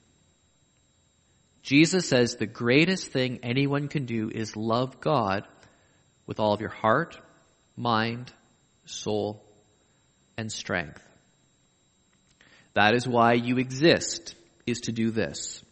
Jesus 1.62 2.08
says 2.08 2.36
the 2.36 2.46
greatest 2.46 3.08
thing 3.08 3.40
anyone 3.42 3.88
can 3.88 4.06
do 4.06 4.30
is 4.34 4.56
love 4.56 5.00
God 5.00 5.44
with 6.28 6.38
all 6.38 6.52
of 6.52 6.60
your 6.60 6.70
heart, 6.70 7.18
mind, 7.76 8.30
soul, 8.84 9.42
and 10.36 10.52
strength. 10.52 11.02
That 12.74 12.94
is 12.94 13.08
why 13.08 13.32
you 13.32 13.56
exist, 13.58 14.36
is 14.66 14.80
to 14.82 14.92
do 14.92 15.10
this. 15.10 15.64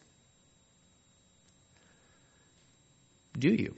Do 3.39 3.51
you? 3.51 3.75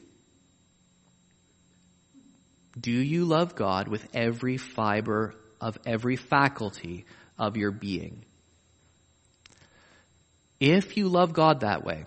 Do 2.80 2.92
you 2.92 3.24
love 3.24 3.56
God 3.56 3.88
with 3.88 4.06
every 4.14 4.56
fiber 4.56 5.34
of 5.60 5.76
every 5.84 6.14
faculty 6.14 7.06
of 7.36 7.56
your 7.56 7.72
being? 7.72 8.24
If 10.60 10.96
you 10.96 11.08
love 11.08 11.32
God 11.32 11.60
that 11.60 11.84
way, 11.84 12.04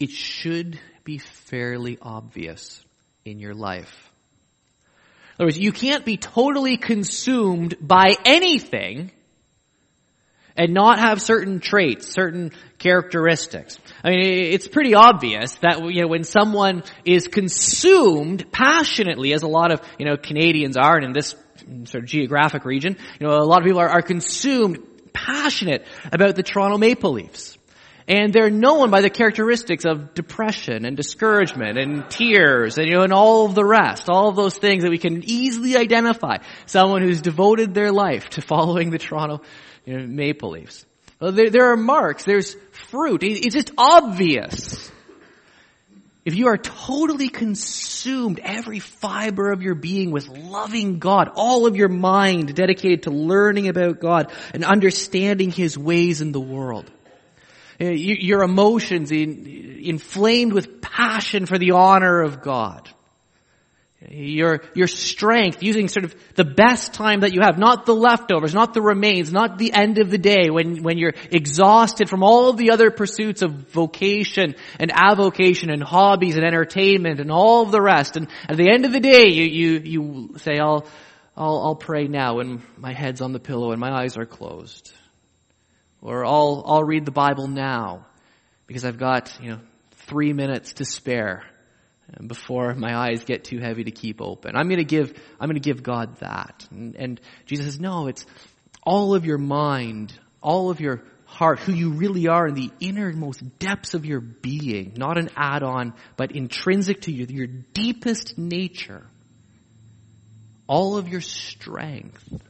it 0.00 0.10
should 0.10 0.80
be 1.04 1.18
fairly 1.18 1.98
obvious 2.00 2.83
in 3.24 3.38
your 3.38 3.54
life. 3.54 4.10
In 5.38 5.42
other 5.42 5.46
words, 5.46 5.58
you 5.58 5.72
can't 5.72 6.04
be 6.04 6.16
totally 6.16 6.76
consumed 6.76 7.76
by 7.80 8.16
anything 8.24 9.10
and 10.56 10.72
not 10.72 11.00
have 11.00 11.20
certain 11.20 11.58
traits, 11.58 12.06
certain 12.06 12.52
characteristics. 12.78 13.78
I 14.04 14.10
mean, 14.10 14.20
it's 14.20 14.68
pretty 14.68 14.94
obvious 14.94 15.54
that, 15.62 15.82
you 15.82 16.02
know, 16.02 16.08
when 16.08 16.22
someone 16.24 16.84
is 17.04 17.26
consumed 17.26 18.52
passionately, 18.52 19.32
as 19.32 19.42
a 19.42 19.48
lot 19.48 19.72
of, 19.72 19.80
you 19.98 20.04
know, 20.06 20.16
Canadians 20.16 20.76
are, 20.76 20.96
and 20.96 21.06
in 21.06 21.12
this 21.12 21.34
sort 21.84 22.04
of 22.04 22.06
geographic 22.06 22.64
region, 22.64 22.96
you 23.18 23.26
know, 23.26 23.34
a 23.34 23.42
lot 23.42 23.58
of 23.58 23.64
people 23.64 23.80
are, 23.80 23.88
are 23.88 24.02
consumed, 24.02 24.78
passionate 25.12 25.86
about 26.12 26.36
the 26.36 26.42
Toronto 26.42 26.78
Maple 26.78 27.12
Leafs. 27.12 27.53
And 28.06 28.32
they're 28.32 28.50
known 28.50 28.90
by 28.90 29.00
the 29.00 29.08
characteristics 29.08 29.86
of 29.86 30.12
depression 30.12 30.84
and 30.84 30.94
discouragement 30.94 31.78
and 31.78 32.10
tears 32.10 32.76
and, 32.76 32.86
you 32.86 32.94
know, 32.94 33.02
and 33.02 33.12
all 33.12 33.46
of 33.46 33.54
the 33.54 33.64
rest, 33.64 34.10
all 34.10 34.28
of 34.28 34.36
those 34.36 34.56
things 34.56 34.82
that 34.82 34.90
we 34.90 34.98
can 34.98 35.22
easily 35.24 35.76
identify. 35.76 36.38
Someone 36.66 37.02
who's 37.02 37.22
devoted 37.22 37.72
their 37.72 37.92
life 37.92 38.28
to 38.30 38.42
following 38.42 38.90
the 38.90 38.98
Toronto 38.98 39.40
you 39.86 39.98
know, 39.98 40.06
Maple 40.06 40.50
Leafs. 40.50 40.84
Well, 41.20 41.32
there, 41.32 41.48
there 41.48 41.72
are 41.72 41.76
marks, 41.76 42.24
there's 42.24 42.54
fruit. 42.90 43.22
It's 43.22 43.54
just 43.54 43.70
obvious. 43.78 44.90
If 46.24 46.34
you 46.34 46.48
are 46.48 46.56
totally 46.56 47.28
consumed, 47.28 48.40
every 48.42 48.78
fiber 48.78 49.52
of 49.52 49.62
your 49.62 49.74
being 49.74 50.10
with 50.10 50.26
loving 50.28 50.98
God, 50.98 51.30
all 51.34 51.66
of 51.66 51.76
your 51.76 51.88
mind 51.88 52.54
dedicated 52.54 53.02
to 53.02 53.10
learning 53.10 53.68
about 53.68 54.00
God 54.00 54.32
and 54.54 54.64
understanding 54.64 55.50
His 55.50 55.76
ways 55.76 56.22
in 56.22 56.32
the 56.32 56.40
world, 56.40 56.90
Uh, 57.80 57.86
your 57.86 58.42
emotions 58.42 59.10
inflamed 59.10 60.52
with 60.52 60.80
passion 60.80 61.46
for 61.46 61.58
the 61.58 61.72
honor 61.72 62.22
of 62.22 62.40
God. 62.42 62.88
your, 64.10 64.62
your 64.74 64.86
strength, 64.86 65.62
using 65.62 65.88
sort 65.88 66.04
of 66.04 66.14
the 66.34 66.44
best 66.44 66.94
time 66.94 67.20
that 67.20 67.32
you 67.32 67.40
have, 67.40 67.58
not 67.58 67.86
the 67.86 67.94
leftovers, 67.94 68.54
not 68.54 68.74
the 68.74 68.82
remains, 68.82 69.32
not 69.32 69.58
the 69.58 69.72
end 69.72 69.98
of 69.98 70.10
the 70.10 70.18
day 70.18 70.50
when, 70.50 70.82
when 70.82 70.98
you're 70.98 71.14
exhausted 71.30 72.08
from 72.08 72.22
all 72.22 72.52
the 72.52 72.70
other 72.70 72.90
pursuits 72.90 73.42
of 73.42 73.52
vocation 73.52 74.54
and 74.78 74.90
avocation 74.92 75.70
and 75.70 75.82
hobbies 75.82 76.36
and 76.36 76.44
entertainment 76.44 77.20
and 77.20 77.30
all 77.30 77.62
of 77.62 77.72
the 77.72 77.80
rest. 77.80 78.16
And 78.16 78.28
at 78.48 78.56
the 78.56 78.70
end 78.70 78.84
of 78.84 78.92
the 78.92 79.00
day, 79.00 79.28
you, 79.28 79.44
you, 79.44 79.78
you 79.78 80.34
say, 80.38 80.58
I'll, 80.58 80.86
I'll, 81.36 81.58
I'll 81.64 81.76
pray 81.76 82.06
now 82.06 82.36
when 82.36 82.62
my 82.76 82.92
head's 82.92 83.20
on 83.20 83.32
the 83.32 83.40
pillow 83.40 83.72
and 83.72 83.80
my 83.80 83.90
eyes 83.90 84.16
are 84.16 84.26
closed. 84.26 84.92
Or 86.04 86.24
I'll, 86.24 86.62
I'll 86.66 86.84
read 86.84 87.06
the 87.06 87.10
Bible 87.10 87.48
now 87.48 88.04
because 88.66 88.84
I've 88.84 88.98
got, 88.98 89.36
you 89.40 89.52
know, 89.52 89.60
three 90.06 90.34
minutes 90.34 90.74
to 90.74 90.84
spare 90.84 91.44
before 92.26 92.74
my 92.74 92.94
eyes 92.94 93.24
get 93.24 93.44
too 93.44 93.58
heavy 93.58 93.84
to 93.84 93.90
keep 93.90 94.20
open. 94.20 94.54
I'm 94.54 94.68
going 94.68 94.78
to 94.78 94.84
give, 94.84 95.18
I'm 95.40 95.48
going 95.48 95.60
to 95.60 95.66
give 95.66 95.82
God 95.82 96.16
that. 96.18 96.68
And, 96.70 96.94
and 96.94 97.20
Jesus 97.46 97.64
says, 97.64 97.80
no, 97.80 98.08
it's 98.08 98.26
all 98.82 99.14
of 99.14 99.24
your 99.24 99.38
mind, 99.38 100.12
all 100.42 100.68
of 100.68 100.78
your 100.78 101.02
heart, 101.24 101.58
who 101.60 101.72
you 101.72 101.92
really 101.92 102.28
are 102.28 102.48
in 102.48 102.54
the 102.54 102.70
innermost 102.80 103.58
depths 103.58 103.94
of 103.94 104.04
your 104.04 104.20
being, 104.20 104.92
not 104.96 105.16
an 105.16 105.30
add-on, 105.34 105.94
but 106.18 106.32
intrinsic 106.32 107.00
to 107.02 107.12
you, 107.12 107.26
your 107.30 107.46
deepest 107.46 108.36
nature. 108.36 109.06
All 110.66 110.98
of 110.98 111.08
your 111.08 111.22
strength. 111.22 112.42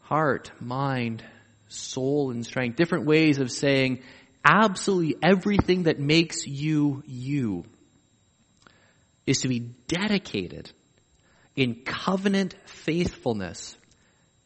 Heart, 0.00 0.50
mind, 0.60 1.22
soul, 1.68 2.30
and 2.30 2.44
strength. 2.44 2.76
Different 2.76 3.06
ways 3.06 3.38
of 3.38 3.50
saying, 3.50 4.02
absolutely 4.44 5.16
everything 5.22 5.84
that 5.84 5.98
makes 5.98 6.46
you 6.46 7.02
you 7.06 7.64
is 9.26 9.38
to 9.42 9.48
be 9.48 9.60
dedicated 9.88 10.70
in 11.54 11.74
covenant 11.84 12.54
faithfulness 12.66 13.76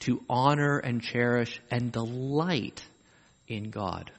to 0.01 0.21
honor 0.29 0.79
and 0.79 1.01
cherish 1.01 1.61
and 1.71 1.93
delight 1.93 2.85
in 3.47 3.71
God. 3.71 4.11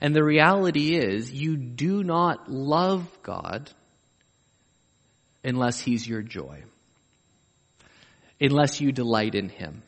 And 0.00 0.14
the 0.14 0.24
reality 0.24 0.96
is, 0.96 1.30
you 1.30 1.56
do 1.56 2.02
not 2.02 2.50
love 2.50 3.06
God 3.22 3.70
unless 5.44 5.80
He's 5.80 6.06
your 6.06 6.22
joy. 6.22 6.62
Unless 8.40 8.80
you 8.80 8.92
delight 8.92 9.34
in 9.34 9.48
Him. 9.48 9.82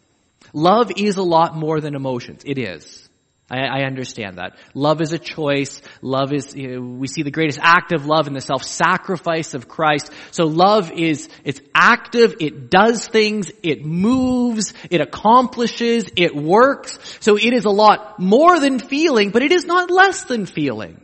Love 0.53 0.93
is 0.97 1.17
a 1.17 1.23
lot 1.23 1.57
more 1.57 1.81
than 1.81 1.95
emotions. 1.95 2.43
It 2.45 2.59
is. 2.59 3.09
I, 3.51 3.61
I, 3.61 3.87
understand 3.87 4.37
that. 4.37 4.59
Love 4.75 5.01
is 5.01 5.15
a 5.15 5.19
choice. 5.19 5.81
Love 6.03 6.35
is, 6.35 6.55
you 6.55 6.69
know, 6.69 6.81
we 6.83 7.07
see 7.07 7.23
the 7.23 7.31
greatest 7.31 7.59
act 7.63 7.93
of 7.93 8.05
love 8.05 8.27
in 8.27 8.35
the 8.35 8.43
self-sacrifice 8.43 9.55
of 9.55 9.69
Christ. 9.69 10.13
So 10.33 10.45
love 10.45 10.93
is, 10.93 11.31
it's 11.45 11.61
active, 11.75 12.37
it 12.41 12.69
does 12.69 13.09
things, 13.09 13.51
it 13.63 13.87
moves, 13.87 14.75
it 14.91 15.01
accomplishes, 15.01 16.11
it 16.17 16.37
works. 16.37 16.99
So 17.21 17.37
it 17.37 17.55
is 17.55 17.65
a 17.65 17.71
lot 17.71 18.21
more 18.21 18.61
than 18.61 18.79
feeling, 18.79 19.31
but 19.31 19.43
it 19.43 19.53
is 19.53 19.65
not 19.65 19.91
less 19.91 20.25
than 20.25 20.45
feeling. 20.45 21.01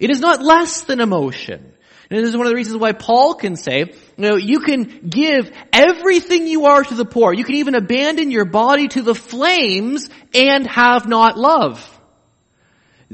It 0.00 0.08
is 0.08 0.20
not 0.20 0.42
less 0.42 0.82
than 0.82 1.00
emotion. 1.00 1.73
And 2.10 2.18
this 2.20 2.28
is 2.28 2.36
one 2.36 2.46
of 2.46 2.50
the 2.50 2.56
reasons 2.56 2.76
why 2.76 2.92
Paul 2.92 3.34
can 3.34 3.56
say, 3.56 3.78
you 3.78 3.88
know, 4.18 4.36
you 4.36 4.60
can 4.60 5.08
give 5.08 5.50
everything 5.72 6.46
you 6.46 6.66
are 6.66 6.84
to 6.84 6.94
the 6.94 7.04
poor. 7.04 7.32
You 7.32 7.44
can 7.44 7.56
even 7.56 7.74
abandon 7.74 8.30
your 8.30 8.44
body 8.44 8.88
to 8.88 9.02
the 9.02 9.14
flames 9.14 10.10
and 10.34 10.66
have 10.66 11.08
not 11.08 11.38
love. 11.38 11.90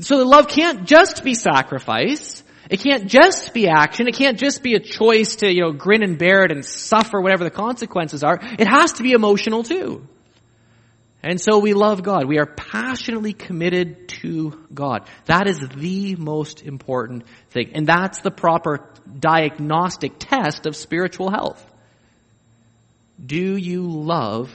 So 0.01 0.19
the 0.19 0.25
love 0.25 0.49
can't 0.49 0.87
just 0.87 1.23
be 1.23 1.35
sacrifice. 1.35 2.43
It 2.69 2.81
can't 2.81 3.09
just 3.09 3.53
be 3.53 3.69
action. 3.69 4.09
It 4.09 4.15
can't 4.15 4.39
just 4.39 4.63
be 4.63 4.75
a 4.75 4.81
choice 4.81 5.37
to, 5.37 5.53
you 5.53 5.63
know, 5.63 5.73
grin 5.73 6.03
and 6.03 6.19
bear 6.19 6.45
it 6.45 6.53
and 6.53 6.65
suffer 6.65 7.21
whatever 7.21 7.45
the 7.45 7.51
consequences 7.51 8.23
are. 8.23 8.39
It 8.41 8.69
has 8.69 8.95
to 8.95 9.03
be 9.03 9.13
emotional 9.13 9.63
too. 9.63 10.07
And 11.23 11.41
so 11.41 11.59
we 11.59 11.75
love 11.75 12.03
God. 12.03 12.27
We 12.27 12.39
are 12.39 12.47
passionately 12.47 13.35
committed 13.35 14.09
to 14.21 14.59
God. 14.73 15.07
That 15.27 15.47
is 15.47 15.61
the 15.61 16.17
most 16.17 16.63
important 16.63 17.25
thing. 17.51 17.73
And 17.75 17.87
that's 17.87 18.21
the 18.23 18.31
proper 18.31 18.89
diagnostic 19.19 20.15
test 20.19 20.67
of 20.67 20.75
spiritual 20.75 21.31
health. 21.31 21.65
Do 23.25 23.57
you 23.57 23.83
love 23.83 24.51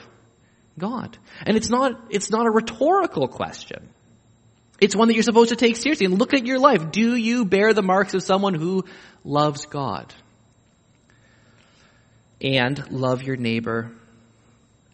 God? 0.79 1.17
And 1.45 1.55
it's 1.55 1.69
not, 1.69 1.91
it's 2.09 2.31
not 2.31 2.47
a 2.47 2.51
rhetorical 2.51 3.27
question. 3.27 3.89
It's 4.81 4.95
one 4.95 5.07
that 5.07 5.13
you're 5.13 5.23
supposed 5.23 5.49
to 5.49 5.55
take 5.55 5.77
seriously 5.77 6.07
and 6.07 6.17
look 6.17 6.33
at 6.33 6.45
your 6.45 6.59
life. 6.59 6.91
Do 6.91 7.15
you 7.15 7.45
bear 7.45 7.73
the 7.73 7.83
marks 7.83 8.13
of 8.15 8.23
someone 8.23 8.55
who 8.55 8.85
loves 9.23 9.65
God? 9.67 10.13
And 12.41 12.91
love 12.91 13.23
your 13.23 13.37
neighbor 13.37 13.91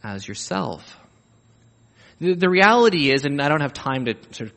as 0.03 0.27
yourself. 0.27 1.00
The, 2.21 2.49
reality 2.49 3.11
is, 3.11 3.25
and 3.25 3.41
I 3.41 3.49
don't 3.49 3.61
have 3.61 3.73
time 3.73 4.05
to 4.05 4.13
sort 4.29 4.51
of 4.51 4.55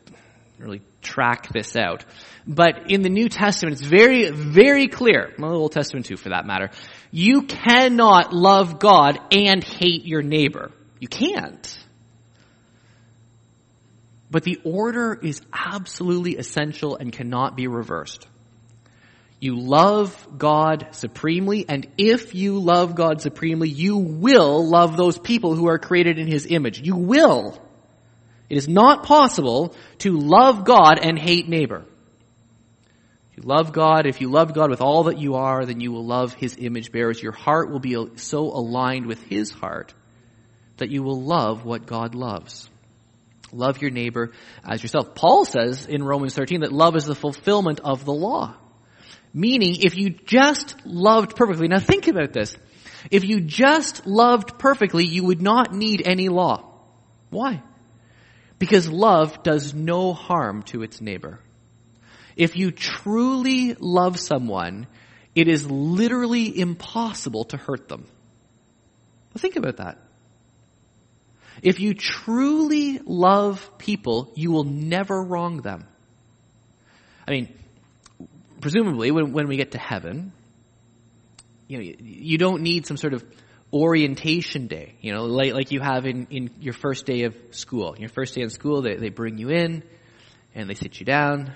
really 0.59 0.81
track 1.01 1.51
this 1.51 1.75
out, 1.75 2.05
but 2.45 2.91
in 2.91 3.01
the 3.01 3.09
New 3.09 3.27
Testament, 3.27 3.73
it's 3.73 3.81
very, 3.81 4.29
very 4.29 4.87
clear, 4.87 5.33
well, 5.39 5.49
the 5.49 5.57
Old 5.57 5.71
Testament 5.71 6.05
too 6.05 6.15
for 6.15 6.29
that 6.29 6.45
matter, 6.45 6.69
you 7.09 7.41
cannot 7.41 8.33
love 8.33 8.77
God 8.77 9.17
and 9.31 9.63
hate 9.63 10.05
your 10.05 10.21
neighbor. 10.21 10.71
You 10.99 11.07
can't. 11.07 11.79
But 14.29 14.43
the 14.43 14.59
order 14.63 15.17
is 15.19 15.41
absolutely 15.51 16.37
essential 16.37 16.97
and 16.97 17.11
cannot 17.11 17.55
be 17.55 17.65
reversed. 17.65 18.27
You 19.45 19.59
love 19.59 20.27
God 20.39 20.87
supremely, 20.93 21.69
and 21.69 21.87
if 21.99 22.33
you 22.33 22.57
love 22.57 22.95
God 22.95 23.21
supremely, 23.21 23.69
you 23.69 23.95
will 23.95 24.67
love 24.67 24.97
those 24.97 25.19
people 25.19 25.53
who 25.53 25.67
are 25.67 25.77
created 25.77 26.17
in 26.17 26.25
His 26.25 26.47
image. 26.49 26.81
You 26.81 26.95
will. 26.95 27.55
It 28.49 28.57
is 28.57 28.67
not 28.67 29.03
possible 29.03 29.75
to 29.99 30.17
love 30.17 30.65
God 30.65 30.97
and 30.99 31.19
hate 31.19 31.47
neighbor. 31.47 31.85
If 33.29 33.37
you 33.37 33.43
love 33.43 33.71
God, 33.71 34.07
if 34.07 34.19
you 34.19 34.31
love 34.31 34.55
God 34.55 34.71
with 34.71 34.81
all 34.81 35.03
that 35.03 35.19
you 35.19 35.35
are, 35.35 35.63
then 35.63 35.79
you 35.79 35.91
will 35.91 36.07
love 36.07 36.33
His 36.33 36.55
image 36.57 36.91
bearers. 36.91 37.21
Your 37.21 37.31
heart 37.31 37.69
will 37.69 37.79
be 37.79 37.95
so 38.15 38.45
aligned 38.45 39.05
with 39.05 39.21
His 39.25 39.51
heart 39.51 39.93
that 40.77 40.89
you 40.89 41.03
will 41.03 41.21
love 41.21 41.63
what 41.63 41.85
God 41.85 42.15
loves. 42.15 42.67
Love 43.51 43.79
your 43.79 43.91
neighbor 43.91 44.31
as 44.67 44.81
yourself. 44.81 45.13
Paul 45.13 45.45
says 45.45 45.85
in 45.85 46.01
Romans 46.01 46.33
13 46.33 46.61
that 46.61 46.73
love 46.73 46.95
is 46.95 47.05
the 47.05 47.13
fulfillment 47.13 47.79
of 47.81 48.05
the 48.05 48.11
law. 48.11 48.55
Meaning, 49.37 49.75
if 49.81 49.97
you 49.97 50.11
just 50.11 50.77
loved 50.85 51.35
perfectly, 51.35 51.67
now 51.67 51.79
think 51.79 52.07
about 52.07 52.31
this. 52.31 52.55
If 53.11 53.25
you 53.25 53.41
just 53.41 54.07
loved 54.07 54.57
perfectly, 54.57 55.05
you 55.05 55.25
would 55.25 55.41
not 55.41 55.73
need 55.73 56.01
any 56.05 56.29
law. 56.29 56.63
Why? 57.31 57.61
Because 58.59 58.89
love 58.89 59.43
does 59.43 59.73
no 59.73 60.13
harm 60.13 60.63
to 60.63 60.83
its 60.83 61.01
neighbor. 61.01 61.41
If 62.37 62.55
you 62.55 62.71
truly 62.71 63.73
love 63.73 64.17
someone, 64.17 64.87
it 65.35 65.49
is 65.49 65.69
literally 65.69 66.57
impossible 66.57 67.43
to 67.45 67.57
hurt 67.57 67.89
them. 67.89 68.05
Well, 69.33 69.39
think 69.39 69.57
about 69.57 69.77
that. 69.77 69.99
If 71.61 71.81
you 71.81 71.93
truly 71.93 72.99
love 72.99 73.77
people, 73.77 74.31
you 74.35 74.53
will 74.53 74.63
never 74.63 75.21
wrong 75.21 75.57
them. 75.57 75.85
I 77.27 77.31
mean, 77.31 77.53
presumably 78.65 79.11
when, 79.11 79.31
when 79.31 79.47
we 79.47 79.57
get 79.57 79.73
to 79.73 79.77
heaven, 79.77 80.31
you 81.67 81.77
know, 81.77 81.83
you 81.83 82.39
don't 82.39 82.63
need 82.63 82.87
some 82.87 82.97
sort 82.97 83.13
of 83.13 83.23
orientation 83.71 84.65
day, 84.65 84.95
you 85.01 85.13
know, 85.13 85.25
like, 85.25 85.53
like 85.53 85.71
you 85.71 85.81
have 85.81 86.07
in, 86.07 86.25
in 86.31 86.49
your 86.59 86.73
first 86.73 87.05
day 87.05 87.25
of 87.25 87.35
school. 87.51 87.95
Your 87.99 88.09
first 88.09 88.33
day 88.33 88.41
in 88.41 88.49
school, 88.49 88.81
they, 88.81 88.95
they 88.95 89.09
bring 89.09 89.37
you 89.37 89.51
in 89.51 89.83
and 90.55 90.67
they 90.67 90.73
sit 90.73 90.99
you 90.99 91.05
down. 91.05 91.53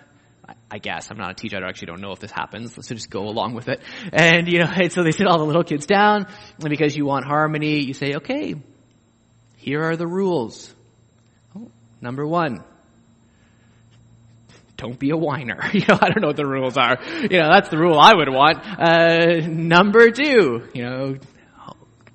I, 0.47 0.53
I 0.69 0.77
guess 0.77 1.09
I'm 1.09 1.17
not 1.17 1.31
a 1.31 1.33
teacher. 1.33 1.57
I 1.57 1.67
actually 1.67 1.87
don't 1.87 2.01
know 2.01 2.11
if 2.11 2.19
this 2.19 2.29
happens. 2.29 2.77
Let's 2.77 2.89
just 2.89 3.09
go 3.09 3.21
along 3.23 3.55
with 3.55 3.69
it. 3.69 3.81
And 4.13 4.47
you 4.47 4.59
know, 4.59 4.71
and 4.71 4.91
so 4.91 5.01
they 5.01 5.09
sit 5.09 5.25
all 5.25 5.39
the 5.39 5.45
little 5.45 5.63
kids 5.63 5.87
down, 5.87 6.27
and 6.59 6.69
because 6.69 6.95
you 6.95 7.07
want 7.07 7.25
harmony, 7.25 7.79
you 7.79 7.95
say, 7.95 8.17
"Okay, 8.17 8.53
here 9.57 9.81
are 9.81 9.95
the 9.95 10.05
rules." 10.05 10.71
Oh, 11.57 11.71
number 12.01 12.27
one, 12.27 12.63
don't 14.79 14.97
be 14.97 15.11
a 15.11 15.17
whiner. 15.17 15.59
You 15.73 15.81
know, 15.87 15.97
I 16.01 16.09
don't 16.09 16.21
know 16.21 16.27
what 16.27 16.37
the 16.37 16.47
rules 16.47 16.77
are. 16.77 16.97
You 17.21 17.39
know, 17.39 17.49
that's 17.51 17.69
the 17.69 17.77
rule 17.77 17.99
I 17.99 18.13
would 18.13 18.29
want. 18.29 18.57
Uh, 18.65 19.47
number 19.47 20.09
two, 20.09 20.67
you 20.73 20.83
know, 20.83 21.15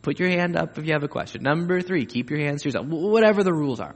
put 0.02 0.18
your 0.18 0.28
hand 0.28 0.56
up 0.56 0.76
if 0.78 0.86
you 0.86 0.92
have 0.92 1.02
a 1.02 1.08
question. 1.08 1.42
Number 1.42 1.80
three, 1.80 2.06
keep 2.06 2.30
your 2.30 2.40
hands 2.40 2.62
to 2.62 2.68
yourself. 2.68 2.86
Whatever 2.86 3.44
the 3.44 3.52
rules 3.52 3.80
are. 3.80 3.94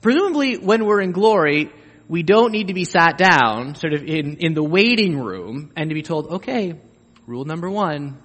Presumably, 0.00 0.56
when 0.56 0.84
we're 0.86 1.00
in 1.00 1.12
glory, 1.12 1.70
we 2.08 2.22
don't 2.22 2.52
need 2.52 2.68
to 2.68 2.74
be 2.74 2.84
sat 2.84 3.18
down, 3.18 3.74
sort 3.74 3.92
of 3.92 4.04
in, 4.04 4.36
in 4.36 4.54
the 4.54 4.62
waiting 4.62 5.18
room, 5.18 5.72
and 5.76 5.90
to 5.90 5.94
be 5.94 6.02
told, 6.02 6.32
okay, 6.34 6.78
rule 7.26 7.44
number 7.44 7.70
one, 7.70 8.16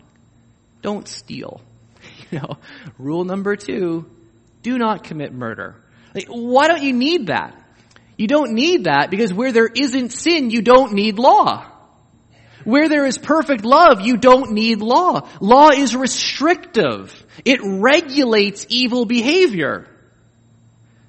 don't 0.82 1.08
steal. 1.08 1.62
You 2.32 2.38
know, 2.38 2.58
rule 3.00 3.24
number 3.24 3.56
two, 3.56 4.06
do 4.62 4.78
not 4.78 5.04
commit 5.04 5.34
murder. 5.34 5.76
Like, 6.14 6.28
why 6.28 6.68
don't 6.68 6.84
you 6.84 6.94
need 6.94 7.28
that? 7.28 7.56
You 8.20 8.28
don't 8.28 8.52
need 8.52 8.84
that 8.84 9.10
because 9.10 9.34
where 9.34 9.54
there 9.54 9.70
isn't 9.74 10.12
sin, 10.12 10.50
you 10.50 10.62
don't 10.62 10.92
need 10.92 11.18
law. 11.18 11.66
where 12.66 12.90
there 12.90 13.06
is 13.06 13.18
perfect 13.18 13.64
love, 13.64 14.02
you 14.02 14.18
don't 14.18 14.52
need 14.52 14.82
law. 14.82 15.26
Law 15.40 15.70
is 15.70 15.96
restrictive. 15.96 17.16
It 17.46 17.62
regulates 17.64 18.66
evil 18.68 19.06
behavior. 19.06 19.88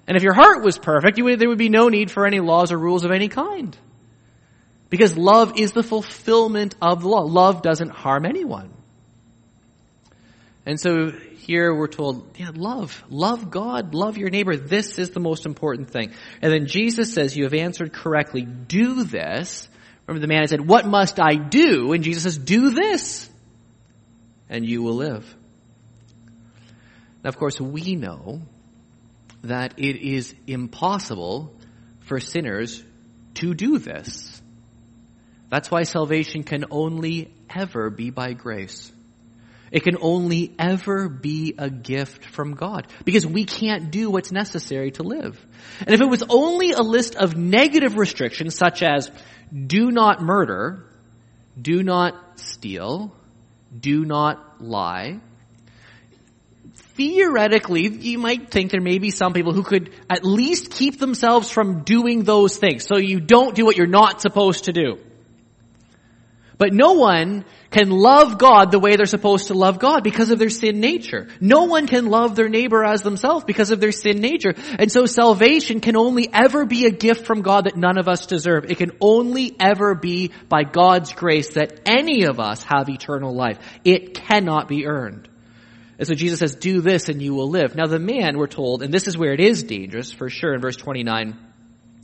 And 0.06 0.16
if 0.16 0.22
your 0.22 0.34
heart 0.34 0.62
was 0.62 0.78
perfect, 0.78 1.20
would, 1.20 1.40
there 1.40 1.48
would 1.48 1.58
be 1.58 1.68
no 1.68 1.88
need 1.88 2.12
for 2.12 2.24
any 2.26 2.38
laws 2.38 2.70
or 2.70 2.78
rules 2.78 3.04
of 3.04 3.10
any 3.10 3.28
kind. 3.28 3.76
Because 4.88 5.16
love 5.18 5.58
is 5.58 5.72
the 5.72 5.82
fulfillment 5.82 6.76
of 6.80 7.02
the 7.02 7.08
law. 7.08 7.22
Love 7.22 7.60
doesn't 7.60 7.90
harm 7.90 8.24
anyone. 8.24 8.70
And 10.64 10.78
so 10.78 11.12
here 11.50 11.74
we're 11.74 11.88
told, 11.88 12.38
yeah, 12.38 12.52
love. 12.54 13.02
Love 13.10 13.50
God, 13.50 13.92
love 13.92 14.16
your 14.16 14.30
neighbor. 14.30 14.56
This 14.56 15.00
is 15.00 15.10
the 15.10 15.18
most 15.18 15.46
important 15.46 15.90
thing. 15.90 16.12
And 16.40 16.52
then 16.52 16.68
Jesus 16.68 17.12
says, 17.12 17.36
you 17.36 17.42
have 17.42 17.54
answered 17.54 17.92
correctly. 17.92 18.42
Do 18.42 19.02
this. 19.02 19.68
Remember 20.06 20.24
the 20.24 20.32
man 20.32 20.46
said, 20.46 20.64
what 20.64 20.86
must 20.86 21.18
I 21.18 21.34
do? 21.34 21.92
And 21.92 22.04
Jesus 22.04 22.22
says, 22.22 22.38
do 22.38 22.70
this. 22.70 23.28
And 24.48 24.64
you 24.64 24.84
will 24.84 24.94
live. 24.94 25.26
Now, 27.24 27.30
of 27.30 27.36
course, 27.36 27.60
we 27.60 27.96
know 27.96 28.42
that 29.42 29.74
it 29.76 29.96
is 29.96 30.32
impossible 30.46 31.52
for 32.02 32.20
sinners 32.20 32.80
to 33.34 33.54
do 33.54 33.78
this. 33.78 34.40
That's 35.48 35.68
why 35.68 35.82
salvation 35.82 36.44
can 36.44 36.66
only 36.70 37.34
ever 37.52 37.90
be 37.90 38.10
by 38.10 38.34
grace. 38.34 38.92
It 39.70 39.84
can 39.84 39.96
only 40.00 40.52
ever 40.58 41.08
be 41.08 41.54
a 41.56 41.70
gift 41.70 42.24
from 42.24 42.54
God 42.54 42.88
because 43.04 43.24
we 43.24 43.44
can't 43.44 43.90
do 43.90 44.10
what's 44.10 44.32
necessary 44.32 44.90
to 44.92 45.04
live. 45.04 45.40
And 45.80 45.94
if 45.94 46.00
it 46.00 46.08
was 46.08 46.24
only 46.28 46.72
a 46.72 46.82
list 46.82 47.14
of 47.14 47.36
negative 47.36 47.96
restrictions 47.96 48.56
such 48.56 48.82
as 48.82 49.10
do 49.54 49.90
not 49.92 50.22
murder, 50.22 50.86
do 51.60 51.82
not 51.84 52.40
steal, 52.40 53.14
do 53.78 54.04
not 54.04 54.60
lie, 54.60 55.20
theoretically, 56.96 57.88
you 57.88 58.18
might 58.18 58.50
think 58.50 58.72
there 58.72 58.80
may 58.80 58.98
be 58.98 59.10
some 59.10 59.32
people 59.32 59.52
who 59.52 59.62
could 59.62 59.94
at 60.08 60.24
least 60.24 60.70
keep 60.70 60.98
themselves 60.98 61.48
from 61.48 61.82
doing 61.84 62.24
those 62.24 62.56
things. 62.56 62.84
So 62.86 62.98
you 62.98 63.20
don't 63.20 63.54
do 63.54 63.64
what 63.64 63.76
you're 63.76 63.86
not 63.86 64.20
supposed 64.20 64.64
to 64.64 64.72
do. 64.72 64.98
But 66.60 66.74
no 66.74 66.92
one 66.92 67.46
can 67.70 67.88
love 67.88 68.36
God 68.36 68.70
the 68.70 68.78
way 68.78 68.94
they're 68.94 69.06
supposed 69.06 69.46
to 69.46 69.54
love 69.54 69.78
God 69.78 70.04
because 70.04 70.30
of 70.30 70.38
their 70.38 70.50
sin 70.50 70.78
nature. 70.78 71.26
No 71.40 71.64
one 71.64 71.86
can 71.86 72.10
love 72.10 72.36
their 72.36 72.50
neighbor 72.50 72.84
as 72.84 73.00
themselves 73.00 73.46
because 73.46 73.70
of 73.70 73.80
their 73.80 73.92
sin 73.92 74.20
nature. 74.20 74.52
And 74.78 74.92
so 74.92 75.06
salvation 75.06 75.80
can 75.80 75.96
only 75.96 76.28
ever 76.30 76.66
be 76.66 76.84
a 76.84 76.90
gift 76.90 77.24
from 77.24 77.40
God 77.40 77.64
that 77.64 77.78
none 77.78 77.96
of 77.96 78.08
us 78.08 78.26
deserve. 78.26 78.70
It 78.70 78.76
can 78.76 78.90
only 79.00 79.56
ever 79.58 79.94
be 79.94 80.32
by 80.50 80.64
God's 80.64 81.14
grace 81.14 81.54
that 81.54 81.80
any 81.86 82.24
of 82.24 82.38
us 82.38 82.62
have 82.64 82.90
eternal 82.90 83.34
life. 83.34 83.58
It 83.82 84.12
cannot 84.12 84.68
be 84.68 84.84
earned. 84.84 85.30
And 85.98 86.06
so 86.06 86.12
Jesus 86.12 86.40
says, 86.40 86.56
do 86.56 86.82
this 86.82 87.08
and 87.08 87.22
you 87.22 87.32
will 87.32 87.48
live. 87.48 87.74
Now 87.74 87.86
the 87.86 87.98
man, 87.98 88.36
we're 88.36 88.48
told, 88.48 88.82
and 88.82 88.92
this 88.92 89.08
is 89.08 89.16
where 89.16 89.32
it 89.32 89.40
is 89.40 89.62
dangerous 89.62 90.12
for 90.12 90.28
sure 90.28 90.52
in 90.52 90.60
verse 90.60 90.76
29, 90.76 91.38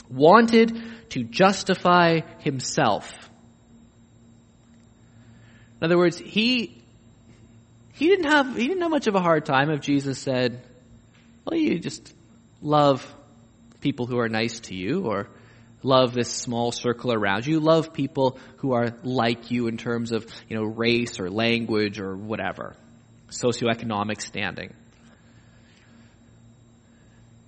wanted 0.09 0.83
to 1.11 1.25
justify 1.25 2.21
himself. 2.39 3.13
In 5.80 5.85
other 5.85 5.99
words, 5.99 6.18
he, 6.18 6.83
he 7.92 8.09
didn't 8.09 8.30
have, 8.30 8.56
he 8.56 8.66
didn't 8.66 8.83
have 8.83 8.90
much 8.90 9.06
of 9.06 9.14
a 9.14 9.21
hard 9.21 9.45
time 9.45 9.71
if 9.71 9.80
Jesus 9.80 10.18
said, 10.18 10.62
well, 11.45 11.59
you 11.59 11.78
just 11.78 12.14
love 12.62 13.06
people 13.80 14.06
who 14.06 14.18
are 14.18 14.28
nice 14.28 14.61
to 14.61 14.75
you 14.75 15.06
or 15.06 15.28
love 15.83 16.12
this 16.14 16.33
small 16.33 16.73
circle 16.73 17.12
around 17.12 17.47
you. 17.47 17.61
Love 17.61 17.92
people 17.92 18.38
who 18.56 18.73
are 18.73 18.95
like 19.04 19.50
you 19.50 19.68
in 19.68 19.76
terms 19.76 20.12
of, 20.12 20.26
you 20.49 20.56
know, 20.56 20.64
race 20.64 21.21
or 21.21 21.30
language 21.30 22.00
or 22.00 22.16
whatever 22.16 22.75
socioeconomic 23.30 24.21
standing. 24.21 24.73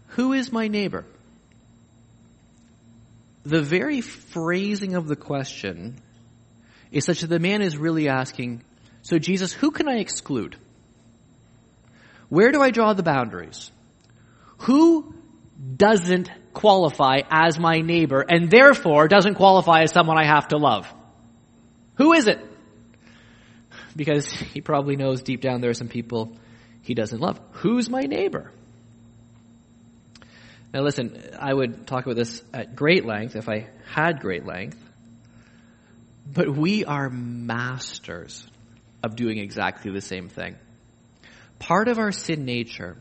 Who 0.08 0.32
is 0.32 0.52
my 0.52 0.68
neighbor? 0.68 1.04
The 3.44 3.62
very 3.62 4.00
phrasing 4.00 4.94
of 4.94 5.07
the 5.07 5.16
question 5.16 5.96
is 6.90 7.05
such 7.05 7.20
that 7.20 7.29
the 7.29 7.38
man 7.38 7.62
is 7.62 7.77
really 7.77 8.09
asking, 8.09 8.62
so 9.03 9.18
Jesus, 9.18 9.53
who 9.53 9.70
can 9.70 9.88
I 9.88 9.98
exclude? 9.98 10.57
Where 12.29 12.53
do 12.53 12.61
I 12.62 12.70
draw 12.70 12.92
the 12.92 13.03
boundaries? 13.03 13.70
Who 14.59 15.14
doesn't 15.77 16.31
qualify 16.53 17.20
as 17.31 17.59
my 17.59 17.81
neighbor 17.81 18.24
and 18.29 18.51
therefore 18.51 19.09
doesn't 19.09 19.35
qualify 19.35 19.83
as 19.83 19.92
someone 19.92 20.18
I 20.18 20.27
have 20.27 20.48
to 20.48 20.57
love? 20.59 20.92
Who 21.96 22.12
is 22.12 22.29
it? 22.29 22.38
because 23.98 24.31
he 24.55 24.62
probably 24.62 24.96
knows 24.96 25.20
deep 25.20 25.42
down 25.42 25.61
there 25.61 25.70
are 25.70 25.74
some 25.74 25.88
people 25.88 26.33
he 26.81 26.94
doesn't 26.94 27.20
love. 27.20 27.38
Who's 27.51 27.90
my 27.90 28.03
neighbor? 28.03 28.51
Now 30.72 30.81
listen, 30.81 31.22
I 31.38 31.53
would 31.53 31.87
talk 31.87 32.05
about 32.05 32.16
this 32.16 32.42
at 32.55 32.74
great 32.74 33.05
length 33.05 33.37
if 33.37 33.48
I 33.48 33.68
had 33.92 34.20
great 34.20 34.46
length, 34.46 34.83
but 36.33 36.49
we 36.49 36.85
are 36.85 37.09
masters 37.09 38.47
of 39.03 39.17
doing 39.17 39.38
exactly 39.38 39.91
the 39.91 40.01
same 40.01 40.29
thing. 40.29 40.57
Part 41.59 41.88
of 41.88 41.99
our 41.99 42.12
sin 42.12 42.45
nature 42.45 42.97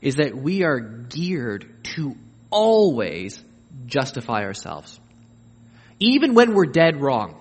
is 0.00 0.16
that 0.16 0.36
we 0.36 0.64
are 0.64 0.80
geared 0.80 1.84
to 1.94 2.16
always 2.50 3.42
justify 3.86 4.44
ourselves. 4.44 4.98
Even 5.98 6.34
when 6.34 6.54
we're 6.54 6.66
dead 6.66 7.00
wrong. 7.00 7.36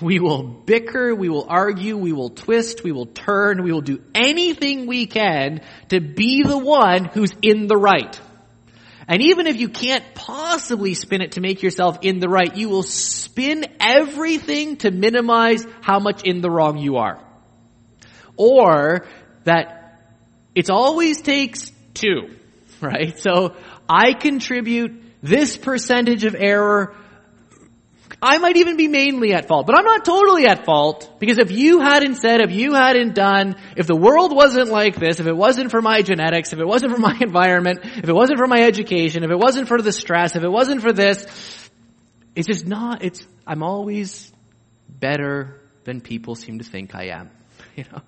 We 0.00 0.18
will 0.18 0.42
bicker, 0.42 1.14
we 1.14 1.28
will 1.28 1.46
argue, 1.48 1.96
we 1.96 2.12
will 2.12 2.30
twist, 2.30 2.82
we 2.82 2.90
will 2.90 3.06
turn, 3.06 3.62
we 3.62 3.70
will 3.70 3.82
do 3.82 4.02
anything 4.14 4.86
we 4.86 5.06
can 5.06 5.60
to 5.90 6.00
be 6.00 6.42
the 6.42 6.58
one 6.58 7.04
who's 7.04 7.32
in 7.40 7.68
the 7.68 7.76
right. 7.76 8.18
And 9.12 9.20
even 9.20 9.46
if 9.46 9.58
you 9.58 9.68
can't 9.68 10.14
possibly 10.14 10.94
spin 10.94 11.20
it 11.20 11.32
to 11.32 11.42
make 11.42 11.62
yourself 11.62 11.98
in 12.00 12.18
the 12.18 12.30
right, 12.30 12.56
you 12.56 12.70
will 12.70 12.82
spin 12.82 13.66
everything 13.78 14.78
to 14.78 14.90
minimize 14.90 15.66
how 15.82 15.98
much 15.98 16.22
in 16.22 16.40
the 16.40 16.50
wrong 16.50 16.78
you 16.78 16.96
are. 16.96 17.22
Or 18.38 19.06
that 19.44 20.00
it 20.54 20.70
always 20.70 21.20
takes 21.20 21.70
two, 21.92 22.34
right? 22.80 23.18
So 23.18 23.54
I 23.86 24.14
contribute 24.14 25.02
this 25.22 25.58
percentage 25.58 26.24
of 26.24 26.34
error 26.34 26.96
I 28.20 28.38
might 28.38 28.56
even 28.56 28.76
be 28.76 28.88
mainly 28.88 29.32
at 29.32 29.48
fault, 29.48 29.66
but 29.66 29.76
I'm 29.76 29.84
not 29.84 30.04
totally 30.04 30.46
at 30.46 30.64
fault 30.64 31.18
because 31.18 31.38
if 31.38 31.50
you 31.50 31.80
hadn't 31.80 32.16
said, 32.16 32.40
if 32.40 32.50
you 32.50 32.74
hadn't 32.74 33.14
done, 33.14 33.56
if 33.76 33.86
the 33.86 33.96
world 33.96 34.34
wasn't 34.34 34.68
like 34.68 34.96
this, 34.96 35.20
if 35.20 35.26
it 35.26 35.36
wasn't 35.36 35.70
for 35.70 35.80
my 35.80 36.02
genetics, 36.02 36.52
if 36.52 36.58
it 36.58 36.66
wasn't 36.66 36.92
for 36.92 37.00
my 37.00 37.16
environment, 37.20 37.80
if 37.82 38.08
it 38.08 38.12
wasn't 38.12 38.38
for 38.38 38.46
my 38.46 38.62
education, 38.62 39.24
if 39.24 39.30
it 39.30 39.38
wasn't 39.38 39.68
for 39.68 39.80
the 39.80 39.92
stress, 39.92 40.36
if 40.36 40.42
it 40.42 40.50
wasn't 40.50 40.82
for 40.82 40.92
this, 40.92 41.26
it's 42.34 42.46
just 42.46 42.66
not, 42.66 43.02
it's, 43.02 43.26
I'm 43.46 43.62
always 43.62 44.32
better 44.88 45.60
than 45.84 46.00
people 46.00 46.34
seem 46.34 46.58
to 46.58 46.64
think 46.64 46.94
I 46.94 47.08
am, 47.08 47.30
you 47.76 47.84
know? 47.92 48.02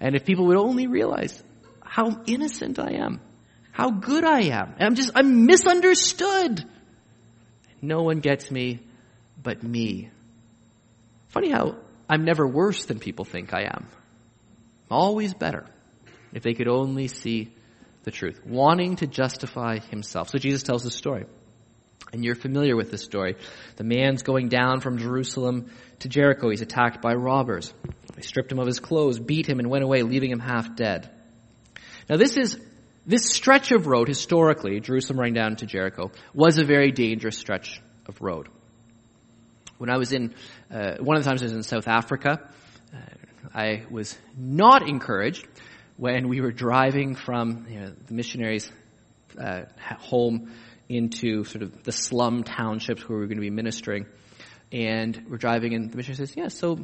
And 0.00 0.14
if 0.14 0.24
people 0.24 0.46
would 0.46 0.56
only 0.56 0.86
realize 0.86 1.42
how 1.82 2.22
innocent 2.26 2.78
I 2.78 2.94
am, 2.94 3.20
how 3.72 3.90
good 3.90 4.24
I 4.24 4.42
am, 4.42 4.74
I'm 4.78 4.94
just, 4.94 5.12
I'm 5.14 5.46
misunderstood. 5.46 6.64
No 7.80 8.02
one 8.02 8.20
gets 8.20 8.50
me 8.50 8.80
but 9.42 9.62
me. 9.62 10.10
Funny 11.28 11.50
how 11.50 11.76
I'm 12.08 12.24
never 12.24 12.46
worse 12.46 12.86
than 12.86 12.98
people 12.98 13.24
think 13.24 13.52
I 13.52 13.62
am. 13.62 13.86
I'm 14.90 14.96
always 14.96 15.34
better 15.34 15.66
if 16.32 16.42
they 16.42 16.54
could 16.54 16.68
only 16.68 17.08
see 17.08 17.52
the 18.04 18.10
truth, 18.10 18.40
wanting 18.46 18.96
to 18.96 19.06
justify 19.06 19.78
himself. 19.78 20.30
So 20.30 20.38
Jesus 20.38 20.62
tells 20.62 20.82
the 20.82 20.90
story. 20.90 21.26
And 22.12 22.24
you're 22.24 22.34
familiar 22.34 22.74
with 22.74 22.90
this 22.90 23.02
story. 23.02 23.36
The 23.76 23.84
man's 23.84 24.22
going 24.22 24.48
down 24.48 24.80
from 24.80 24.96
Jerusalem 24.96 25.70
to 25.98 26.08
Jericho. 26.08 26.48
He's 26.48 26.62
attacked 26.62 27.02
by 27.02 27.12
robbers. 27.12 27.74
They 28.14 28.22
stripped 28.22 28.50
him 28.50 28.58
of 28.58 28.66
his 28.66 28.80
clothes, 28.80 29.18
beat 29.18 29.46
him, 29.46 29.58
and 29.58 29.68
went 29.68 29.84
away, 29.84 30.02
leaving 30.02 30.30
him 30.30 30.40
half 30.40 30.74
dead. 30.74 31.10
Now 32.08 32.16
this 32.16 32.38
is, 32.38 32.58
this 33.06 33.30
stretch 33.30 33.72
of 33.72 33.86
road, 33.86 34.08
historically, 34.08 34.80
Jerusalem 34.80 35.18
running 35.18 35.34
down 35.34 35.56
to 35.56 35.66
Jericho, 35.66 36.10
was 36.32 36.56
a 36.56 36.64
very 36.64 36.92
dangerous 36.92 37.36
stretch 37.36 37.82
of 38.06 38.22
road. 38.22 38.48
When 39.78 39.90
I 39.90 39.96
was 39.96 40.12
in, 40.12 40.34
uh, 40.70 40.96
one 40.98 41.16
of 41.16 41.22
the 41.22 41.28
times 41.28 41.40
I 41.40 41.46
was 41.46 41.52
in 41.52 41.62
South 41.62 41.86
Africa, 41.86 42.40
uh, 42.92 42.98
I 43.54 43.84
was 43.88 44.18
not 44.36 44.88
encouraged 44.88 45.46
when 45.96 46.28
we 46.28 46.40
were 46.40 46.50
driving 46.50 47.14
from 47.14 47.66
you 47.68 47.80
know, 47.80 47.92
the 48.06 48.14
missionaries' 48.14 48.70
uh, 49.40 49.62
home 49.98 50.52
into 50.88 51.44
sort 51.44 51.62
of 51.62 51.84
the 51.84 51.92
slum 51.92 52.42
townships 52.42 53.08
where 53.08 53.18
we 53.18 53.22
were 53.22 53.28
going 53.28 53.38
to 53.38 53.42
be 53.42 53.50
ministering. 53.50 54.06
And 54.72 55.26
we're 55.30 55.38
driving, 55.38 55.74
and 55.74 55.90
the 55.90 55.96
missionary 55.96 56.16
says, 56.26 56.36
"Yeah, 56.36 56.48
so 56.48 56.78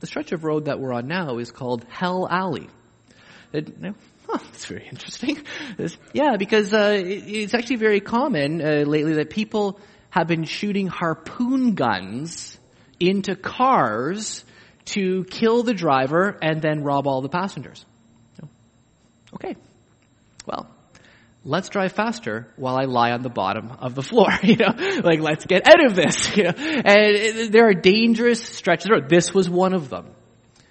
the 0.00 0.06
stretch 0.06 0.32
of 0.32 0.44
road 0.44 0.66
that 0.66 0.78
we're 0.78 0.92
on 0.92 1.08
now 1.08 1.38
is 1.38 1.50
called 1.50 1.84
Hell 1.88 2.28
Alley." 2.30 2.68
It, 3.52 3.68
you 3.68 3.74
know, 3.80 3.94
huh, 4.28 4.38
that's 4.38 4.66
very 4.66 4.86
interesting. 4.86 5.42
Yeah, 6.12 6.36
because 6.36 6.72
uh, 6.72 6.96
it, 6.96 7.24
it's 7.26 7.54
actually 7.54 7.76
very 7.76 8.00
common 8.00 8.60
uh, 8.60 8.84
lately 8.86 9.14
that 9.14 9.30
people 9.30 9.80
have 10.10 10.26
been 10.26 10.44
shooting 10.44 10.86
harpoon 10.86 11.74
guns 11.74 12.58
into 12.98 13.36
cars 13.36 14.44
to 14.86 15.24
kill 15.24 15.62
the 15.62 15.74
driver 15.74 16.36
and 16.42 16.62
then 16.62 16.82
rob 16.82 17.06
all 17.06 17.20
the 17.20 17.28
passengers. 17.28 17.84
Okay. 19.34 19.56
Well, 20.46 20.66
let's 21.44 21.68
drive 21.68 21.92
faster 21.92 22.48
while 22.56 22.76
I 22.76 22.84
lie 22.84 23.12
on 23.12 23.22
the 23.22 23.28
bottom 23.28 23.70
of 23.80 23.94
the 23.94 24.02
floor, 24.02 24.28
you 24.42 24.56
know, 24.56 24.74
like 25.02 25.20
let's 25.20 25.44
get 25.44 25.68
out 25.68 25.84
of 25.84 25.94
this, 25.94 26.36
you 26.36 26.44
know, 26.44 26.54
and 26.56 27.52
there 27.52 27.68
are 27.68 27.74
dangerous 27.74 28.42
stretches 28.42 28.86
of 28.86 28.92
road. 28.92 29.08
This 29.08 29.34
was 29.34 29.48
one 29.48 29.74
of 29.74 29.90
them. 29.90 30.06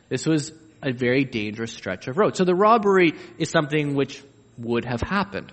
This 0.09 0.25
was 0.25 0.51
a 0.81 0.91
very 0.91 1.25
dangerous 1.25 1.73
stretch 1.73 2.07
of 2.07 2.17
road. 2.17 2.35
So 2.35 2.45
the 2.45 2.55
robbery 2.55 3.13
is 3.37 3.49
something 3.49 3.95
which 3.95 4.23
would 4.57 4.85
have 4.85 5.01
happened. 5.01 5.51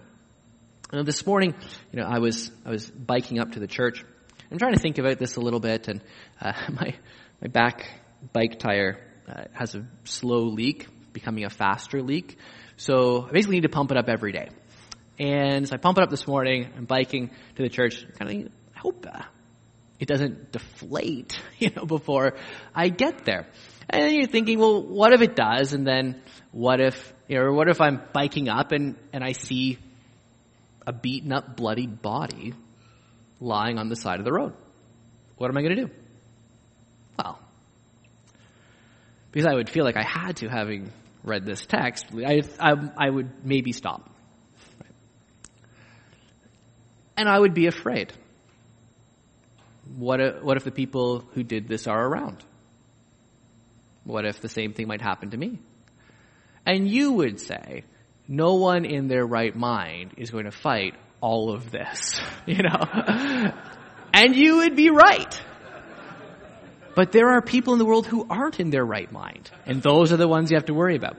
And 0.95 1.09
this 1.09 1.27
morning, 1.27 1.55
you 1.91 1.99
know, 1.99 2.07
I 2.07 2.21
was, 2.21 2.53
I 2.65 2.71
was 2.71 2.89
biking 2.89 3.41
up 3.41 3.53
to 3.53 3.59
the 3.59 3.67
church. 3.67 4.05
I'm 4.49 4.59
trying 4.59 4.75
to 4.75 4.79
think 4.79 4.99
about 4.99 5.19
this 5.19 5.35
a 5.35 5.41
little 5.41 5.59
bit 5.59 5.89
and, 5.89 6.01
uh, 6.41 6.53
my, 6.71 6.95
my 7.43 7.49
back 7.49 7.89
bike 8.33 8.61
tire 8.61 9.01
uh, 9.29 9.45
has 9.53 9.75
a 9.75 9.85
slow 10.05 10.45
leak, 10.45 10.87
becoming 11.13 11.45
a 11.45 11.51
faster 11.51 12.01
leak. 12.01 12.39
So 12.77 13.27
I 13.27 13.33
basically 13.33 13.57
need 13.57 13.65
to 13.65 13.71
pump 13.71 13.91
it 13.91 13.97
up 13.97 14.09
every 14.09 14.31
day. 14.31 14.51
And 15.19 15.69
so 15.69 15.75
I 15.75 15.79
pump 15.79 15.99
it 15.99 16.05
up 16.05 16.11
this 16.11 16.29
morning. 16.29 16.71
I'm 16.77 16.85
biking 16.85 17.31
to 17.57 17.63
the 17.63 17.69
church. 17.69 18.07
Kind 18.17 18.47
of, 18.47 18.53
I 18.77 18.79
hope 18.79 19.05
uh, 19.13 19.23
it 19.99 20.07
doesn't 20.07 20.53
deflate, 20.53 21.41
you 21.59 21.71
know, 21.75 21.87
before 21.87 22.37
I 22.73 22.89
get 22.89 23.25
there. 23.25 23.49
And 23.91 24.01
then 24.01 24.15
you're 24.15 24.29
thinking, 24.29 24.61
well, 24.61 24.81
what 24.81 25.13
if 25.13 25.23
it 25.23 25.35
does? 25.35 25.73
And 25.73 25.85
then 25.85 26.23
what 26.53 26.81
if, 26.81 27.13
you 27.27 27.43
know, 27.43 27.53
what 27.53 27.69
if 27.69 27.81
I'm 27.81 28.01
biking 28.13 28.49
up 28.49 28.71
and, 28.71 28.97
and 29.13 29.25
I 29.25 29.33
see 29.33 29.79
a 30.87 30.92
beaten 30.92 31.33
up, 31.33 31.57
bloody 31.57 31.87
body 31.87 32.55
lying 33.40 33.79
on 33.79 33.88
the 33.88 33.97
side 33.97 34.18
of 34.18 34.25
the 34.25 34.33
road? 34.33 34.53
What 35.37 35.51
am 35.51 35.57
I 35.57 35.62
going 35.62 35.77
to 35.77 35.83
do? 35.87 35.90
Well, 37.18 37.38
because 39.33 39.47
I 39.47 39.55
would 39.55 39.68
feel 39.68 39.85
like 39.85 39.97
I 39.97 40.03
had 40.03 40.37
to, 40.38 40.49
having 40.49 40.92
read 41.25 41.44
this 41.44 41.64
text, 41.66 42.07
I, 42.14 42.42
I, 42.61 42.75
I 42.97 43.11
would 43.11 43.44
maybe 43.44 43.73
stop. 43.73 44.11
And 47.16 47.29
I 47.29 47.38
would 47.38 47.55
be 47.55 47.66
afraid. 47.66 48.12
What 49.97 50.20
if, 50.20 50.42
what 50.42 50.57
if 50.57 50.64
the 50.64 50.70
people 50.70 51.25
who 51.35 51.42
did 51.42 51.68
this 51.68 51.87
are 51.87 52.07
around? 52.07 52.38
What 54.05 54.25
if 54.25 54.40
the 54.40 54.49
same 54.49 54.73
thing 54.73 54.88
might 54.88 55.01
happen 55.01 55.31
to 55.31 55.37
me? 55.37 55.59
And 56.66 56.88
you 56.88 57.12
would 57.12 57.40
say, 57.40 57.85
no 58.29 58.55
one 58.55 58.85
in 58.85 59.09
their 59.09 59.27
right 59.27 59.55
mind 59.55 60.15
is 60.17 60.31
going 60.31 60.45
to 60.45 60.51
fight 60.51 60.95
all 61.21 61.53
of 61.53 61.71
this, 61.71 62.21
you 62.47 62.63
know? 62.63 63.53
and 64.13 64.37
you 64.37 64.59
would 64.59 64.77
be 64.77 64.91
right. 64.91 65.41
But 66.95 67.11
there 67.11 67.31
are 67.31 67.43
people 67.43 67.73
in 67.73 67.79
the 67.81 67.85
world 67.85 68.07
who 68.07 68.25
aren't 68.29 68.61
in 68.61 68.71
their 68.71 68.85
right 68.85 69.11
mind. 69.11 69.51
And 69.67 69.83
those 69.83 70.13
are 70.13 70.17
the 70.17 70.29
ones 70.29 70.51
you 70.51 70.57
have 70.57 70.67
to 70.67 70.75
worry 70.75 70.95
about. 70.95 71.17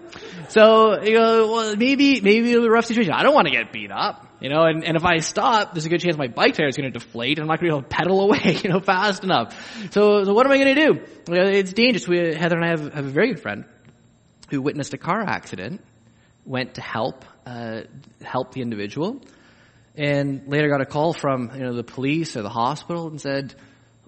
So, 0.47 1.01
you 1.01 1.15
know, 1.15 1.51
well, 1.51 1.75
maybe, 1.75 2.21
maybe 2.21 2.51
it'll 2.51 2.61
be 2.63 2.67
a 2.67 2.71
rough 2.71 2.85
situation. 2.85 3.13
I 3.13 3.23
don't 3.23 3.33
want 3.33 3.47
to 3.47 3.51
get 3.51 3.73
beat 3.73 3.91
up, 3.91 4.25
you 4.39 4.49
know, 4.49 4.63
and, 4.63 4.85
and 4.85 4.95
if 4.95 5.03
I 5.03 5.19
stop, 5.19 5.73
there's 5.73 5.85
a 5.85 5.89
good 5.89 5.99
chance 5.99 6.17
my 6.17 6.27
bike 6.27 6.53
tire 6.53 6.67
is 6.67 6.77
going 6.77 6.91
to 6.91 6.97
deflate 6.97 7.39
and 7.39 7.43
I'm 7.43 7.47
not 7.47 7.59
going 7.59 7.71
to 7.71 7.75
be 7.75 7.77
able 7.77 7.89
to 7.89 7.95
pedal 7.95 8.21
away, 8.25 8.57
you 8.63 8.69
know, 8.69 8.79
fast 8.79 9.23
enough. 9.23 9.53
So, 9.91 10.23
so 10.23 10.33
what 10.33 10.45
am 10.45 10.51
I 10.53 10.57
going 10.57 10.75
to 10.75 10.85
do? 10.85 11.01
It's 11.33 11.73
dangerous. 11.73 12.07
We, 12.07 12.33
Heather 12.33 12.55
and 12.55 12.65
I 12.65 12.69
have, 12.69 12.93
have 12.93 13.05
a 13.05 13.09
very 13.09 13.33
good 13.33 13.41
friend 13.41 13.65
who 14.49 14.61
witnessed 14.61 14.93
a 14.93 14.97
car 14.97 15.21
accident, 15.21 15.81
went 16.45 16.75
to 16.75 16.81
help, 16.81 17.25
uh, 17.45 17.81
help 18.21 18.53
the 18.53 18.61
individual, 18.61 19.21
and 19.95 20.47
later 20.47 20.69
got 20.69 20.81
a 20.81 20.85
call 20.85 21.13
from, 21.13 21.51
you 21.53 21.61
know, 21.61 21.73
the 21.73 21.83
police 21.83 22.35
or 22.35 22.41
the 22.41 22.49
hospital 22.49 23.07
and 23.07 23.19
said, 23.19 23.55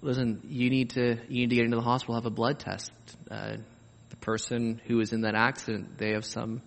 listen, 0.01 0.41
you 0.47 0.69
need 0.69 0.91
to 0.91 1.17
you 1.27 1.41
need 1.41 1.49
to 1.49 1.55
get 1.55 1.65
into 1.65 1.77
the 1.77 1.83
hospital, 1.83 2.15
have 2.15 2.25
a 2.25 2.29
blood 2.29 2.59
test. 2.59 2.91
Uh, 3.29 3.57
the 4.09 4.15
person 4.17 4.81
who 4.85 4.97
was 4.97 5.13
in 5.13 5.21
that 5.21 5.35
accident, 5.35 5.97
they 5.97 6.11
have 6.11 6.25
some 6.25 6.61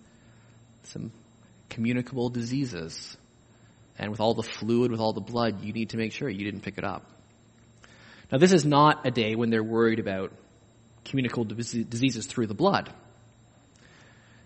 some 0.83 1.11
communicable 1.69 2.29
diseases, 2.29 3.15
and 3.97 4.11
with 4.11 4.19
all 4.19 4.33
the 4.33 4.43
fluid, 4.43 4.91
with 4.91 4.99
all 4.99 5.13
the 5.13 5.21
blood, 5.21 5.63
you 5.63 5.73
need 5.73 5.91
to 5.91 5.97
make 5.97 6.11
sure 6.11 6.29
you 6.29 6.43
didn't 6.43 6.61
pick 6.61 6.77
it 6.77 6.83
up. 6.83 7.05
Now, 8.31 8.37
this 8.37 8.53
is 8.53 8.65
not 8.65 9.05
a 9.05 9.11
day 9.11 9.35
when 9.35 9.49
they're 9.49 9.63
worried 9.63 9.99
about 9.99 10.31
communicable 11.03 11.43
diseases 11.43 12.25
through 12.25 12.47
the 12.47 12.53
blood, 12.53 12.93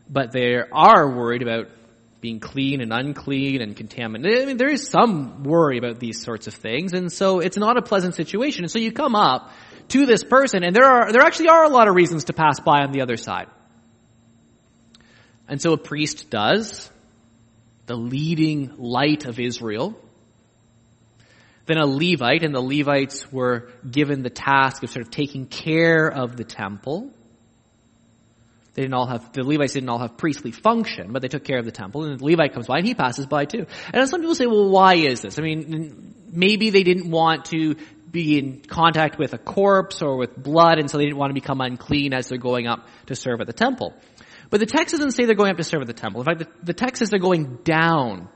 but 0.09 0.31
they 0.31 0.55
are 0.55 1.09
worried 1.09 1.41
about 1.41 1.67
being 2.21 2.39
clean 2.39 2.81
and 2.81 2.91
unclean 2.91 3.61
and 3.61 3.75
contaminated. 3.75 4.41
I 4.41 4.45
mean, 4.45 4.57
there 4.57 4.71
is 4.71 4.89
some 4.89 5.43
worry 5.43 5.77
about 5.77 5.99
these 5.99 6.23
sorts 6.23 6.47
of 6.47 6.55
things, 6.55 6.93
and 6.93 7.11
so 7.11 7.39
it's 7.39 7.57
not 7.57 7.77
a 7.77 7.81
pleasant 7.81 8.15
situation. 8.15 8.63
And 8.63 8.71
so 8.71 8.79
you 8.79 8.91
come 8.91 9.15
up 9.15 9.51
to 9.89 10.05
this 10.05 10.23
person, 10.23 10.63
and 10.63 10.75
there 10.75 10.85
are 10.85 11.11
there 11.11 11.21
actually 11.21 11.49
are 11.49 11.63
a 11.63 11.69
lot 11.69 11.87
of 11.87 11.95
reasons 11.95 12.25
to 12.25 12.33
pass 12.33 12.59
by 12.59 12.81
on 12.81 12.91
the 12.91 13.01
other 13.01 13.17
side. 13.17 13.47
And 15.47 15.61
so 15.61 15.73
a 15.73 15.77
priest 15.77 16.29
does, 16.31 16.89
the 17.85 17.95
leading 17.95 18.73
light 18.77 19.25
of 19.25 19.39
Israel. 19.39 19.95
Then 21.67 21.77
a 21.77 21.85
Levite, 21.85 22.43
and 22.43 22.53
the 22.53 22.61
Levites 22.61 23.31
were 23.31 23.69
given 23.89 24.21
the 24.21 24.29
task 24.29 24.83
of 24.83 24.89
sort 24.89 25.05
of 25.05 25.11
taking 25.11 25.47
care 25.47 26.07
of 26.07 26.37
the 26.37 26.43
temple. 26.43 27.11
They 28.75 28.81
didn't 28.83 28.93
all 28.93 29.07
have, 29.07 29.31
the 29.31 29.43
Levites 29.43 29.73
didn't 29.73 29.89
all 29.89 29.99
have 29.99 30.17
priestly 30.17 30.51
function, 30.51 31.13
but 31.13 31.21
they 31.21 31.29
took 31.29 31.45
care 31.45 31.57
of 31.57 31.65
the 31.65 31.71
temple. 31.71 32.03
And 32.03 32.19
the 32.19 32.25
Levite 32.25 32.53
comes 32.53 32.67
by 32.67 32.77
and 32.77 32.85
he 32.85 32.93
passes 32.93 33.25
by 33.25 33.45
too. 33.45 33.65
And 33.93 34.07
some 34.09 34.19
people 34.19 34.35
say, 34.35 34.45
well, 34.45 34.69
why 34.69 34.95
is 34.95 35.21
this? 35.21 35.39
I 35.39 35.41
mean, 35.41 36.13
maybe 36.31 36.69
they 36.69 36.83
didn't 36.83 37.09
want 37.09 37.45
to 37.45 37.75
be 38.11 38.37
in 38.37 38.61
contact 38.61 39.17
with 39.17 39.33
a 39.33 39.37
corpse 39.37 40.01
or 40.01 40.17
with 40.17 40.35
blood, 40.35 40.77
and 40.79 40.89
so 40.89 40.97
they 40.97 41.05
didn't 41.05 41.17
want 41.17 41.31
to 41.31 41.33
become 41.33 41.61
unclean 41.61 42.13
as 42.13 42.29
they're 42.29 42.37
going 42.37 42.67
up 42.67 42.87
to 43.07 43.15
serve 43.15 43.41
at 43.41 43.47
the 43.47 43.53
temple. 43.53 43.93
But 44.49 44.59
the 44.59 44.65
text 44.65 44.93
doesn't 44.93 45.11
say 45.11 45.25
they're 45.25 45.35
going 45.35 45.51
up 45.51 45.57
to 45.57 45.63
serve 45.63 45.81
at 45.81 45.87
the 45.87 45.93
temple. 45.93 46.21
In 46.21 46.25
fact, 46.25 46.39
the, 46.39 46.47
the 46.63 46.73
text 46.73 46.99
says 46.99 47.09
they're 47.09 47.19
going 47.19 47.59
down 47.63 48.29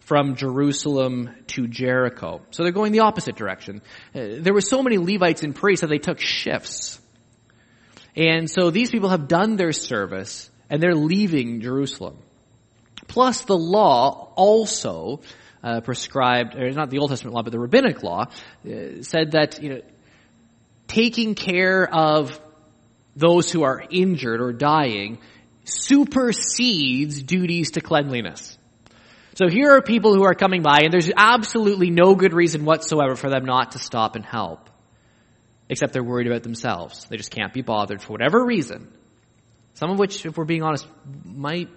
from 0.00 0.36
Jerusalem 0.36 1.34
to 1.48 1.66
Jericho. 1.66 2.40
So 2.50 2.62
they're 2.62 2.72
going 2.72 2.92
the 2.92 3.00
opposite 3.00 3.34
direction. 3.34 3.82
Uh, 4.14 4.38
there 4.38 4.54
were 4.54 4.60
so 4.60 4.82
many 4.82 4.98
Levites 4.98 5.42
and 5.42 5.54
priests 5.54 5.80
that 5.80 5.88
they 5.88 5.98
took 5.98 6.20
shifts. 6.20 7.00
And 8.16 8.50
so 8.50 8.70
these 8.70 8.90
people 8.90 9.10
have 9.10 9.28
done 9.28 9.56
their 9.56 9.72
service 9.72 10.50
and 10.70 10.82
they're 10.82 10.94
leaving 10.94 11.60
Jerusalem. 11.60 12.16
Plus 13.08 13.42
the 13.42 13.56
law 13.56 14.32
also 14.34 15.20
uh, 15.62 15.80
prescribed, 15.80 16.56
or 16.56 16.70
not 16.72 16.90
the 16.90 16.98
Old 16.98 17.10
Testament 17.10 17.34
law, 17.34 17.42
but 17.42 17.52
the 17.52 17.58
rabbinic 17.58 18.02
law, 18.02 18.26
uh, 18.64 19.02
said 19.02 19.32
that, 19.32 19.62
you 19.62 19.68
know, 19.68 19.80
taking 20.88 21.34
care 21.34 21.88
of 21.92 22.40
those 23.14 23.50
who 23.50 23.62
are 23.62 23.82
injured 23.90 24.40
or 24.40 24.52
dying 24.52 25.18
supersedes 25.64 27.22
duties 27.22 27.72
to 27.72 27.80
cleanliness. 27.80 28.56
So 29.34 29.48
here 29.48 29.72
are 29.72 29.82
people 29.82 30.14
who 30.14 30.24
are 30.24 30.34
coming 30.34 30.62
by 30.62 30.80
and 30.84 30.92
there's 30.92 31.10
absolutely 31.14 31.90
no 31.90 32.14
good 32.14 32.32
reason 32.32 32.64
whatsoever 32.64 33.16
for 33.16 33.28
them 33.28 33.44
not 33.44 33.72
to 33.72 33.78
stop 33.78 34.16
and 34.16 34.24
help 34.24 34.70
except 35.68 35.92
they're 35.92 36.04
worried 36.04 36.26
about 36.26 36.42
themselves. 36.42 37.06
They 37.06 37.16
just 37.16 37.30
can't 37.30 37.52
be 37.52 37.62
bothered 37.62 38.00
for 38.00 38.12
whatever 38.12 38.44
reason. 38.44 38.92
Some 39.74 39.90
of 39.90 39.98
which, 39.98 40.24
if 40.24 40.36
we're 40.36 40.44
being 40.44 40.62
honest, 40.62 40.86
might 41.24 41.68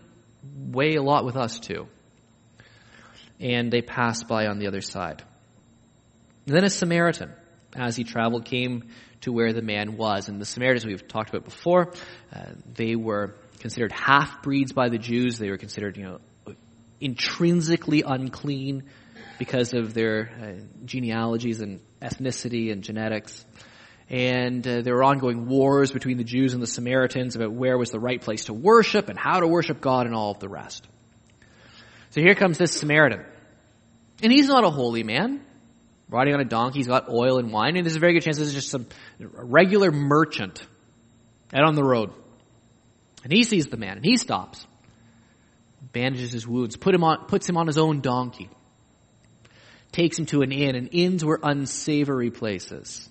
weigh 0.58 0.95
a 0.95 1.02
lot 1.02 1.25
with 1.25 1.36
us 1.36 1.60
too. 1.60 1.88
And 3.39 3.71
they 3.71 3.82
pass 3.82 4.23
by 4.23 4.47
on 4.47 4.60
the 4.60 4.67
other 4.67 4.82
side. 4.82 5.23
And 6.45 6.56
then 6.56 6.63
a 6.63 6.69
Samaritan, 6.69 7.32
as 7.75 7.95
he 7.95 8.04
traveled, 8.04 8.45
came 8.45 8.89
to 9.21 9.32
where 9.32 9.54
the 9.54 9.62
man 9.62 9.97
was. 9.97 10.30
And 10.30 10.39
the 10.39 10.45
Samaritans 10.45 10.86
we've 10.86 11.08
talked 11.08 11.30
about 11.30 11.45
before, 11.45 11.93
uh, 12.34 12.45
they 12.73 12.95
were 12.95 13.36
considered 13.60 13.91
half 13.91 14.41
breeds 14.41 14.71
by 14.71 14.89
the 14.89 14.97
Jews. 14.97 15.38
They 15.38 15.49
were 15.49 15.58
considered, 15.58 15.97
you 15.97 16.04
know, 16.04 16.19
intrinsically 17.02 18.04
unclean 18.06 18.84
because 19.38 19.73
of 19.73 19.93
their 19.93 20.30
uh, 20.41 20.86
genealogies 20.86 21.62
and 21.62 21.80
ethnicity 22.02 22.71
and 22.71 22.84
genetics 22.84 23.45
and 24.10 24.67
uh, 24.67 24.82
there 24.82 24.95
were 24.95 25.04
ongoing 25.04 25.48
wars 25.48 25.91
between 25.91 26.17
the 26.17 26.24
Jews 26.24 26.54
and 26.54 26.63
the 26.63 26.67
Samaritans 26.67 27.36
about 27.36 27.52
where 27.52 27.78
was 27.78 27.91
the 27.91 28.00
right 28.00 28.19
place 28.19 28.45
to 28.45 28.54
worship 28.54 29.08
and 29.08 29.19
how 29.19 29.39
to 29.39 29.48
worship 29.48 29.82
God 29.82 30.08
and 30.08 30.15
all 30.15 30.32
of 30.32 30.39
the 30.39 30.50
rest. 30.50 30.88
So 32.10 32.22
here 32.22 32.34
comes 32.34 32.58
this 32.58 32.72
Samaritan. 32.72 33.24
And 34.24 34.32
he's 34.32 34.48
not 34.48 34.63
a 34.63 34.72
holy 34.72 35.04
man. 35.04 35.41
Riding 36.10 36.34
on 36.34 36.39
a 36.39 36.45
donkey, 36.45 36.80
he's 36.80 36.88
got 36.88 37.08
oil 37.08 37.38
and 37.38 37.52
wine, 37.52 37.76
and 37.76 37.86
there's 37.86 37.95
a 37.95 38.00
very 38.00 38.13
good 38.13 38.24
chance 38.24 38.39
this 38.39 38.48
is 38.48 38.54
just 38.56 38.69
some 38.69 38.88
regular 39.19 39.91
merchant 39.91 40.60
out 41.54 41.63
on 41.63 41.76
the 41.76 41.84
road. 41.84 42.12
And 43.24 43.32
he 43.32 43.43
sees 43.43 43.67
the 43.67 43.78
man, 43.78 43.98
and 43.98 44.04
he 44.04 44.17
stops, 44.17 44.65
bandages 45.93 46.32
his 46.32 46.48
wounds, 46.48 46.78
put 46.78 46.95
him 46.95 47.04
on, 47.04 47.28
puts 47.28 47.48
him 47.48 47.58
on 47.58 47.67
his 47.67 47.78
own 47.78 48.02
donkey, 48.02 48.50
takes 49.91 50.17
him 50.17 50.26
to 50.28 50.41
an 50.41 50.52
inn, 50.52 50.76
and 50.76 50.89
inns 50.91 51.24
were 51.24 51.39
unsavory 51.43 52.32
places 52.32 53.08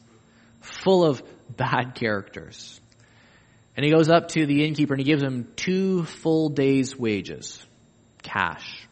full 0.61 1.05
of 1.05 1.23
bad 1.49 1.95
characters. 1.95 2.81
And 3.77 3.85
he 3.85 3.93
goes 3.93 4.09
up 4.09 4.29
to 4.31 4.45
the 4.45 4.65
innkeeper 4.65 4.95
and 4.95 5.01
he 5.01 5.05
gives 5.05 5.23
him 5.23 5.53
two 5.55 6.05
full 6.05 6.49
days 6.49 6.97
wages. 6.97 7.65
Cash. 8.23 8.87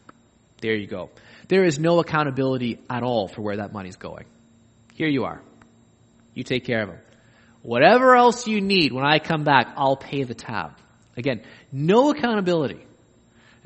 There 0.61 0.75
you 0.75 0.87
go. 0.87 1.09
There 1.49 1.65
is 1.65 1.77
no 1.77 1.99
accountability 1.99 2.79
at 2.89 3.03
all 3.03 3.27
for 3.27 3.41
where 3.41 3.57
that 3.57 3.73
money's 3.73 3.97
going. 3.97 4.25
Here 4.95 5.09
you 5.09 5.25
are. 5.25 5.41
You 6.33 6.43
take 6.43 6.65
care 6.65 6.83
of 6.83 6.89
him. 6.89 6.99
Whatever 7.61 8.15
else 8.15 8.47
you 8.47 8.61
need, 8.61 8.93
when 8.93 9.05
I 9.05 9.19
come 9.19 9.43
back, 9.43 9.73
I'll 9.75 9.97
pay 9.97 10.23
the 10.23 10.33
tab. 10.33 10.71
Again, 11.17 11.41
no 11.71 12.11
accountability. 12.11 12.86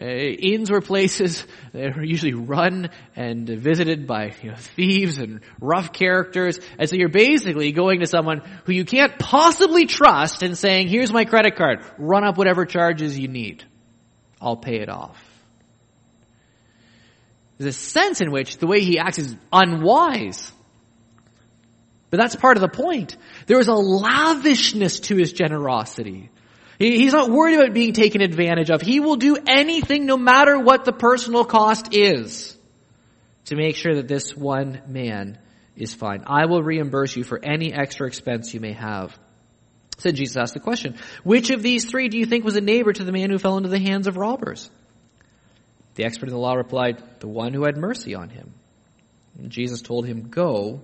Uh, 0.01 0.05
inns 0.05 0.71
were 0.71 0.81
places 0.81 1.45
that 1.73 1.95
were 1.95 2.03
usually 2.03 2.33
run 2.33 2.89
and 3.15 3.47
visited 3.47 4.07
by 4.07 4.33
you 4.41 4.49
know, 4.49 4.57
thieves 4.57 5.19
and 5.19 5.41
rough 5.59 5.93
characters. 5.93 6.59
And 6.79 6.89
so 6.89 6.95
you're 6.95 7.09
basically 7.09 7.71
going 7.71 7.99
to 7.99 8.07
someone 8.07 8.41
who 8.65 8.73
you 8.73 8.83
can't 8.83 9.19
possibly 9.19 9.85
trust 9.85 10.41
and 10.41 10.57
saying, 10.57 10.87
here's 10.87 11.13
my 11.13 11.25
credit 11.25 11.55
card. 11.55 11.81
Run 11.99 12.23
up 12.23 12.37
whatever 12.37 12.65
charges 12.65 13.19
you 13.19 13.27
need. 13.27 13.63
I'll 14.41 14.57
pay 14.57 14.77
it 14.77 14.89
off. 14.89 15.23
There's 17.59 17.75
a 17.75 17.79
sense 17.79 18.21
in 18.21 18.31
which 18.31 18.57
the 18.57 18.65
way 18.65 18.81
he 18.81 18.97
acts 18.97 19.19
is 19.19 19.35
unwise. 19.53 20.51
But 22.09 22.19
that's 22.19 22.35
part 22.35 22.57
of 22.57 22.61
the 22.61 22.69
point. 22.69 23.15
There 23.45 23.59
is 23.59 23.67
a 23.67 23.73
lavishness 23.73 24.99
to 25.01 25.15
his 25.15 25.31
generosity. 25.31 26.31
He's 26.81 27.13
not 27.13 27.29
worried 27.29 27.59
about 27.59 27.73
being 27.73 27.93
taken 27.93 28.21
advantage 28.21 28.71
of. 28.71 28.81
He 28.81 28.99
will 28.99 29.15
do 29.15 29.37
anything 29.47 30.07
no 30.07 30.17
matter 30.17 30.57
what 30.57 30.83
the 30.83 30.91
personal 30.91 31.45
cost 31.45 31.93
is 31.93 32.57
to 33.45 33.55
make 33.55 33.75
sure 33.75 33.95
that 33.95 34.07
this 34.07 34.35
one 34.35 34.81
man 34.87 35.37
is 35.75 35.93
fine. 35.93 36.23
I 36.25 36.47
will 36.47 36.63
reimburse 36.63 37.15
you 37.15 37.23
for 37.23 37.39
any 37.43 37.71
extra 37.71 38.07
expense 38.07 38.51
you 38.55 38.59
may 38.59 38.73
have. 38.73 39.15
So 39.99 40.09
Jesus 40.09 40.35
asked 40.35 40.55
the 40.55 40.59
question, 40.59 40.97
which 41.23 41.51
of 41.51 41.61
these 41.61 41.85
three 41.85 42.09
do 42.09 42.17
you 42.17 42.25
think 42.25 42.43
was 42.43 42.55
a 42.55 42.61
neighbor 42.61 42.91
to 42.91 43.03
the 43.03 43.11
man 43.11 43.29
who 43.29 43.37
fell 43.37 43.57
into 43.57 43.69
the 43.69 43.79
hands 43.79 44.07
of 44.07 44.17
robbers? 44.17 44.67
The 45.95 46.05
expert 46.05 46.29
in 46.29 46.33
the 46.33 46.39
law 46.39 46.55
replied, 46.55 47.03
the 47.19 47.27
one 47.27 47.53
who 47.53 47.65
had 47.65 47.77
mercy 47.77 48.15
on 48.15 48.29
him. 48.29 48.55
And 49.37 49.51
Jesus 49.51 49.83
told 49.83 50.07
him, 50.07 50.29
go 50.29 50.81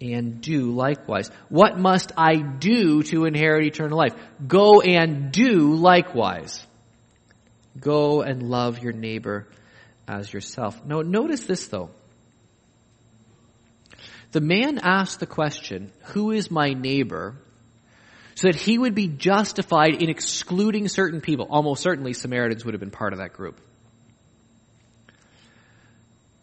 and 0.00 0.40
do 0.40 0.72
likewise. 0.72 1.30
What 1.48 1.78
must 1.78 2.12
I 2.16 2.36
do 2.36 3.02
to 3.04 3.24
inherit 3.24 3.66
eternal 3.66 3.98
life? 3.98 4.14
Go 4.46 4.80
and 4.80 5.32
do 5.32 5.74
likewise. 5.74 6.64
Go 7.78 8.22
and 8.22 8.42
love 8.42 8.80
your 8.82 8.92
neighbor 8.92 9.46
as 10.06 10.32
yourself. 10.32 10.84
Now 10.84 11.02
notice 11.02 11.44
this 11.44 11.66
though. 11.68 11.90
The 14.32 14.40
man 14.40 14.78
asked 14.78 15.20
the 15.20 15.26
question, 15.26 15.90
who 16.06 16.32
is 16.32 16.50
my 16.50 16.74
neighbor? 16.74 17.36
So 18.34 18.48
that 18.48 18.56
he 18.56 18.78
would 18.78 18.94
be 18.94 19.08
justified 19.08 20.00
in 20.00 20.10
excluding 20.10 20.86
certain 20.86 21.20
people. 21.20 21.48
Almost 21.50 21.82
certainly 21.82 22.12
Samaritans 22.12 22.64
would 22.64 22.74
have 22.74 22.80
been 22.80 22.92
part 22.92 23.12
of 23.12 23.18
that 23.18 23.32
group. 23.32 23.58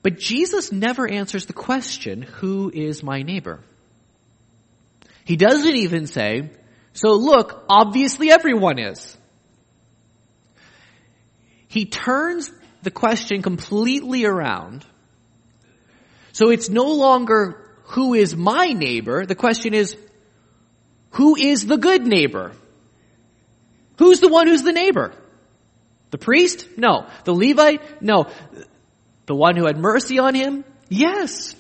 But 0.05 0.19
Jesus 0.19 0.71
never 0.71 1.09
answers 1.11 1.47
the 1.47 1.53
question, 1.53 2.21
who 2.21 2.69
is 2.71 3.01
my 3.01 3.23
neighbor? 3.23 3.61
He 5.23 5.35
doesn't 5.35 5.75
even 5.75 6.05
say, 6.05 6.51
so 6.93 7.13
look, 7.13 7.65
obviously 7.67 8.29
everyone 8.29 8.77
is. 8.77 9.17
He 11.67 11.87
turns 11.87 12.51
the 12.83 12.91
question 12.91 13.41
completely 13.41 14.25
around. 14.25 14.85
So 16.33 16.51
it's 16.51 16.69
no 16.69 16.91
longer 16.91 17.67
who 17.85 18.13
is 18.13 18.35
my 18.35 18.73
neighbor. 18.73 19.25
The 19.25 19.33
question 19.33 19.73
is, 19.73 19.97
who 21.13 21.35
is 21.35 21.65
the 21.65 21.77
good 21.77 22.05
neighbor? 22.05 22.51
Who's 23.97 24.19
the 24.19 24.29
one 24.29 24.45
who's 24.45 24.61
the 24.61 24.71
neighbor? 24.71 25.13
The 26.11 26.19
priest? 26.19 26.67
No. 26.77 27.07
The 27.23 27.33
Levite? 27.33 28.03
No. 28.03 28.27
The 29.25 29.35
one 29.35 29.55
who 29.55 29.65
had 29.65 29.77
mercy 29.77 30.19
on 30.19 30.35
him? 30.35 30.63
Yes. 30.89 31.55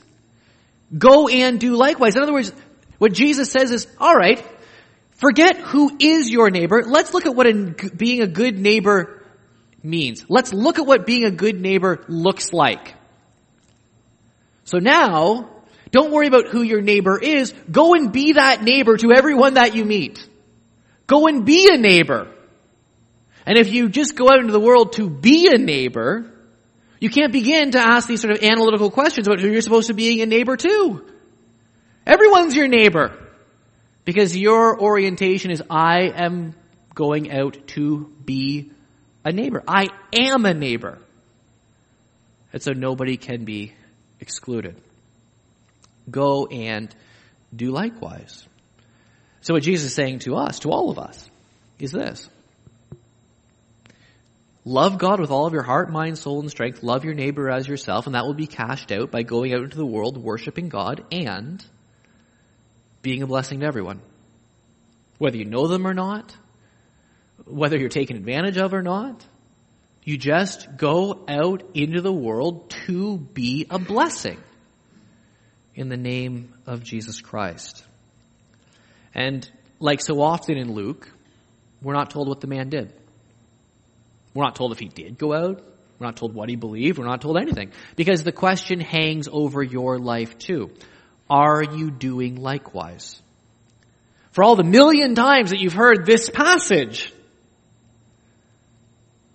Go 0.95 1.27
and 1.27 1.59
do 1.59 1.75
likewise. 1.75 2.15
In 2.15 2.21
other 2.21 2.33
words, 2.33 2.53
what 2.97 3.13
Jesus 3.13 3.51
says 3.51 3.71
is, 3.71 3.87
alright, 3.99 4.45
forget 5.11 5.57
who 5.57 5.95
is 5.99 6.29
your 6.29 6.49
neighbor. 6.49 6.83
Let's 6.85 7.13
look 7.13 7.25
at 7.25 7.35
what 7.35 7.47
a, 7.47 7.73
being 7.95 8.21
a 8.21 8.27
good 8.27 8.57
neighbor 8.57 9.23
means. 9.83 10.25
Let's 10.29 10.53
look 10.53 10.79
at 10.79 10.85
what 10.85 11.05
being 11.05 11.25
a 11.25 11.31
good 11.31 11.59
neighbor 11.59 12.03
looks 12.07 12.53
like. 12.53 12.93
So 14.65 14.77
now, 14.79 15.49
don't 15.91 16.11
worry 16.11 16.27
about 16.27 16.49
who 16.49 16.61
your 16.61 16.81
neighbor 16.81 17.19
is. 17.19 17.53
Go 17.71 17.93
and 17.93 18.11
be 18.11 18.33
that 18.33 18.63
neighbor 18.63 18.97
to 18.97 19.11
everyone 19.15 19.55
that 19.55 19.75
you 19.75 19.85
meet. 19.85 20.27
Go 21.07 21.27
and 21.27 21.45
be 21.45 21.69
a 21.71 21.77
neighbor. 21.77 22.31
And 23.45 23.57
if 23.57 23.71
you 23.71 23.89
just 23.89 24.15
go 24.15 24.29
out 24.29 24.39
into 24.39 24.51
the 24.51 24.59
world 24.59 24.93
to 24.93 25.09
be 25.09 25.49
a 25.53 25.57
neighbor, 25.57 26.31
you 27.05 27.11
can't 27.11 27.31
begin 27.31 27.69
to 27.73 27.77
ask 27.77 28.07
these 28.07 28.21
sort 28.21 28.33
of 28.35 28.41
analytical 28.41 28.89
questions 28.89 29.27
about 29.27 29.39
who 29.39 29.47
you're 29.47 29.61
supposed 29.61 29.89
to 29.89 29.93
be 29.93 30.23
a 30.23 30.25
neighbor 30.25 30.57
to. 30.57 31.05
Everyone's 32.03 32.55
your 32.55 32.67
neighbor. 32.67 33.15
Because 34.05 34.35
your 34.35 34.81
orientation 34.81 35.51
is, 35.51 35.61
I 35.69 36.09
am 36.15 36.55
going 36.95 37.31
out 37.31 37.67
to 37.75 38.11
be 38.25 38.71
a 39.23 39.31
neighbor. 39.31 39.63
I 39.67 39.89
am 40.13 40.47
a 40.47 40.55
neighbor. 40.55 40.97
And 42.51 42.63
so 42.63 42.73
nobody 42.73 43.17
can 43.17 43.45
be 43.45 43.73
excluded. 44.19 44.75
Go 46.09 46.47
and 46.47 46.89
do 47.55 47.69
likewise. 47.69 48.47
So 49.41 49.53
what 49.53 49.61
Jesus 49.61 49.89
is 49.89 49.93
saying 49.93 50.19
to 50.21 50.37
us, 50.37 50.57
to 50.61 50.71
all 50.71 50.89
of 50.89 50.97
us, 50.97 51.29
is 51.77 51.91
this. 51.91 52.27
Love 54.67 54.97
God 54.97 55.19
with 55.19 55.29
all 55.29 55.45
of 55.45 55.53
your 55.53 55.61
heart, 55.61 55.91
mind, 55.91 56.17
soul, 56.17 56.39
and 56.39 56.49
strength. 56.49 56.81
Love 56.81 57.05
your 57.05 57.13
neighbor 57.13 57.51
as 57.51 57.67
yourself, 57.67 58.07
and 58.07 58.15
that 58.15 58.25
will 58.25 58.33
be 58.33 58.47
cashed 58.47 58.91
out 58.91 59.11
by 59.11 59.21
going 59.21 59.53
out 59.53 59.61
into 59.61 59.77
the 59.77 59.85
world 59.85 60.17
worshiping 60.17 60.69
God 60.69 61.05
and 61.11 61.63
being 63.03 63.21
a 63.21 63.27
blessing 63.27 63.59
to 63.59 63.67
everyone. 63.67 64.01
Whether 65.19 65.37
you 65.37 65.45
know 65.45 65.67
them 65.67 65.85
or 65.85 65.93
not, 65.93 66.35
whether 67.45 67.77
you're 67.77 67.89
taken 67.89 68.17
advantage 68.17 68.57
of 68.57 68.73
or 68.73 68.81
not, 68.81 69.23
you 70.03 70.17
just 70.17 70.77
go 70.77 71.23
out 71.27 71.63
into 71.75 72.01
the 72.01 72.11
world 72.11 72.71
to 72.87 73.19
be 73.19 73.67
a 73.69 73.77
blessing 73.77 74.39
in 75.75 75.89
the 75.89 75.97
name 75.97 76.53
of 76.65 76.83
Jesus 76.83 77.21
Christ. 77.21 77.83
And 79.13 79.47
like 79.79 80.01
so 80.01 80.21
often 80.21 80.57
in 80.57 80.73
Luke, 80.73 81.07
we're 81.83 81.93
not 81.93 82.09
told 82.09 82.27
what 82.27 82.41
the 82.41 82.47
man 82.47 82.69
did. 82.69 82.91
We're 84.35 84.43
not 84.43 84.55
told 84.55 84.73
if 84.73 84.79
he 84.79 84.89
did 84.89 85.17
go 85.17 85.33
out. 85.33 85.63
We're 85.97 86.07
not 86.07 86.17
told 86.17 86.35
what 86.35 86.49
he 86.49 86.57
believed. 86.57 86.99
We're 86.99 87.05
not 87.05 87.21
told 87.21 87.37
anything. 87.37 87.71
Because 87.95 88.23
the 88.23 88.33
question 88.33 88.81
hangs 88.81 89.29
over 89.31 89.63
your 89.63 89.97
life 89.97 90.37
too. 90.37 90.71
Are 91.29 91.63
you 91.63 91.89
doing 91.89 92.35
likewise? 92.35 93.19
For 94.31 94.43
all 94.43 94.57
the 94.57 94.65
million 94.65 95.15
times 95.15 95.51
that 95.51 95.61
you've 95.61 95.73
heard 95.73 96.05
this 96.05 96.29
passage, 96.29 97.13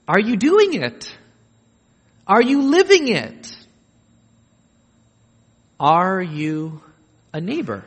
are 0.06 0.20
you 0.20 0.36
doing 0.36 0.74
it? 0.74 1.10
Are 2.26 2.42
you 2.42 2.62
living 2.62 3.08
it? 3.08 3.56
Are 5.80 6.20
you 6.20 6.82
a 7.32 7.40
neighbor 7.40 7.84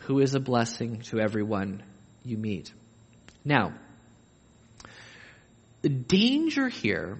who 0.00 0.20
is 0.20 0.34
a 0.34 0.40
blessing 0.40 1.00
to 1.06 1.18
everyone 1.18 1.82
you 2.24 2.36
meet? 2.36 2.70
Now, 3.42 3.72
the 5.82 5.88
danger 5.88 6.68
here 6.68 7.18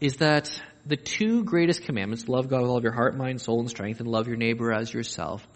is 0.00 0.16
that 0.16 0.50
the 0.86 0.96
two 0.96 1.42
greatest 1.44 1.82
commandments, 1.82 2.28
love 2.28 2.48
God 2.48 2.62
with 2.62 2.70
all 2.70 2.76
of 2.76 2.84
your 2.84 2.92
heart, 2.92 3.16
mind, 3.16 3.40
soul, 3.40 3.60
and 3.60 3.68
strength, 3.68 4.00
and 4.00 4.08
love 4.08 4.28
your 4.28 4.36
neighbor 4.36 4.72
as 4.72 4.92
yourself, 4.92 5.46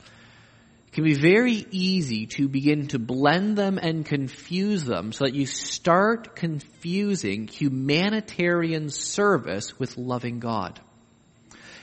can 0.92 1.04
be 1.04 1.14
very 1.14 1.64
easy 1.70 2.26
to 2.26 2.48
begin 2.48 2.88
to 2.88 2.98
blend 2.98 3.56
them 3.56 3.78
and 3.78 4.04
confuse 4.04 4.82
them 4.82 5.12
so 5.12 5.24
that 5.24 5.34
you 5.34 5.46
start 5.46 6.34
confusing 6.34 7.46
humanitarian 7.46 8.88
service 8.90 9.78
with 9.78 9.96
loving 9.96 10.40
God. 10.40 10.80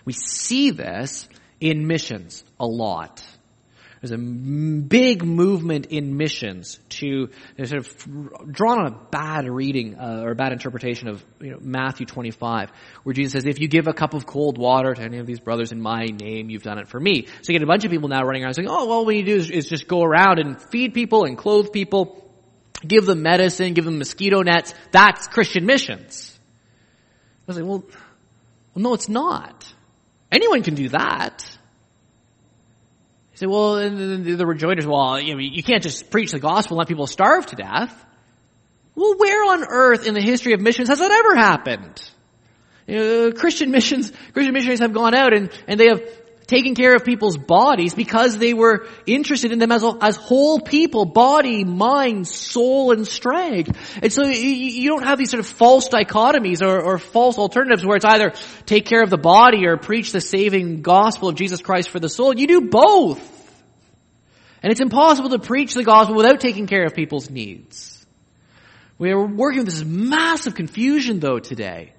We 0.03 0.11
see 0.13 0.71
this 0.71 1.29
in 1.61 1.87
missions 1.87 2.43
a 2.59 2.65
lot. 2.65 3.23
There's 4.01 4.11
a 4.11 4.17
big 4.17 5.23
movement 5.23 5.87
in 5.87 6.17
missions 6.17 6.79
to 6.89 7.29
sort 7.63 7.79
of 7.79 8.51
drawn 8.51 8.79
on 8.79 8.87
a 8.87 8.95
bad 9.09 9.49
reading 9.49 9.95
uh, 9.95 10.21
or 10.23 10.31
a 10.31 10.35
bad 10.35 10.51
interpretation 10.51 11.07
of 11.07 11.23
you 11.41 11.51
know, 11.51 11.57
Matthew 11.59 12.05
25, 12.05 12.71
where 13.03 13.13
Jesus 13.13 13.33
says, 13.33 13.45
"If 13.45 13.59
you 13.59 13.67
give 13.67 13.87
a 13.87 13.93
cup 13.93 14.13
of 14.13 14.27
cold 14.27 14.59
water 14.59 14.93
to 14.93 15.01
any 15.01 15.17
of 15.17 15.25
these 15.25 15.39
brothers 15.39 15.71
in 15.71 15.81
my 15.81 16.05
name, 16.05 16.49
you've 16.51 16.63
done 16.63 16.77
it 16.77 16.87
for 16.87 16.99
me." 16.99 17.25
So 17.41 17.51
you 17.51 17.59
get 17.59 17.63
a 17.63 17.67
bunch 17.67 17.85
of 17.85 17.91
people 17.91 18.07
now 18.07 18.23
running 18.23 18.43
around 18.43 18.53
saying, 18.53 18.67
"Oh, 18.69 18.85
well, 18.85 19.05
what 19.05 19.15
you 19.15 19.23
do 19.23 19.35
is, 19.35 19.49
is 19.49 19.67
just 19.67 19.87
go 19.87 20.03
around 20.03 20.37
and 20.39 20.61
feed 20.61 20.93
people 20.93 21.25
and 21.25 21.35
clothe 21.35 21.71
people, 21.71 22.23
give 22.87 23.05
them 23.07 23.23
medicine, 23.23 23.73
give 23.73 23.85
them 23.85 23.97
mosquito 23.97 24.43
nets. 24.43 24.75
That's 24.91 25.27
Christian 25.27 25.65
missions." 25.65 26.37
I 27.47 27.51
was 27.51 27.57
like, 27.57 27.65
"Well, 27.65 27.83
well, 28.75 28.83
no, 28.83 28.93
it's 28.93 29.09
not. 29.09 29.73
Anyone 30.31 30.61
can 30.61 30.75
do 30.75 30.89
that." 30.89 31.56
Say, 33.37 33.45
well, 33.45 33.75
the 33.75 34.45
rejoinders, 34.47 34.87
well, 34.87 35.19
you 35.19 35.35
know, 35.35 35.39
you 35.39 35.61
can't 35.61 35.83
just 35.83 36.09
preach 36.09 36.31
the 36.31 36.39
gospel 36.39 36.73
and 36.73 36.79
let 36.79 36.87
people 36.87 37.05
starve 37.05 37.45
to 37.45 37.55
death. 37.55 38.05
Well, 38.95 39.15
where 39.15 39.53
on 39.53 39.63
earth 39.63 40.07
in 40.07 40.15
the 40.15 40.21
history 40.21 40.53
of 40.53 40.59
missions 40.59 40.89
has 40.89 40.97
that 40.97 41.11
ever 41.11 41.35
happened? 41.35 42.01
You 42.87 42.95
know, 42.97 43.31
Christian 43.33 43.69
missions, 43.69 44.11
Christian 44.33 44.55
missionaries 44.55 44.79
have 44.79 44.91
gone 44.91 45.13
out 45.13 45.35
and, 45.35 45.51
and 45.67 45.79
they 45.79 45.85
have 45.85 46.01
taking 46.47 46.75
care 46.75 46.95
of 46.95 47.03
people's 47.03 47.37
bodies 47.37 47.93
because 47.93 48.37
they 48.37 48.53
were 48.53 48.87
interested 49.05 49.51
in 49.51 49.59
them 49.59 49.71
as, 49.71 49.83
as 50.01 50.15
whole 50.15 50.61
people, 50.61 51.05
body, 51.05 51.65
mind, 51.65 52.27
soul, 52.27 52.91
and 52.91 53.05
strength. 53.05 53.77
And 54.01 54.11
so 54.11 54.25
you, 54.25 54.49
you 54.49 54.89
don't 54.89 55.03
have 55.03 55.19
these 55.19 55.29
sort 55.29 55.41
of 55.41 55.47
false 55.47 55.89
dichotomies 55.89 56.65
or, 56.65 56.81
or 56.81 56.97
false 56.97 57.37
alternatives 57.37 57.85
where 57.85 57.97
it's 57.97 58.05
either 58.05 58.33
take 58.65 58.85
care 58.85 59.03
of 59.03 59.09
the 59.09 59.17
body 59.17 59.65
or 59.65 59.75
preach 59.77 60.13
the 60.13 60.21
saving 60.21 60.81
gospel 60.81 61.27
of 61.27 61.35
Jesus 61.35 61.61
Christ 61.61 61.89
for 61.89 61.99
the 61.99 62.09
soul. 62.09 62.33
You 62.33 62.47
do 62.47 62.61
both. 62.61 63.35
And 64.63 64.71
it's 64.71 64.81
impossible 64.81 65.29
to 65.31 65.39
preach 65.39 65.73
the 65.73 65.83
gospel 65.83 66.15
without 66.15 66.39
taking 66.39 66.65
care 66.65 66.85
of 66.85 66.95
people's 66.95 67.29
needs. 67.29 68.05
We 68.97 69.11
are 69.11 69.23
working 69.23 69.59
with 69.59 69.67
this 69.67 69.83
massive 69.83 70.55
confusion 70.55 71.19
though 71.19 71.39
today. 71.39 71.93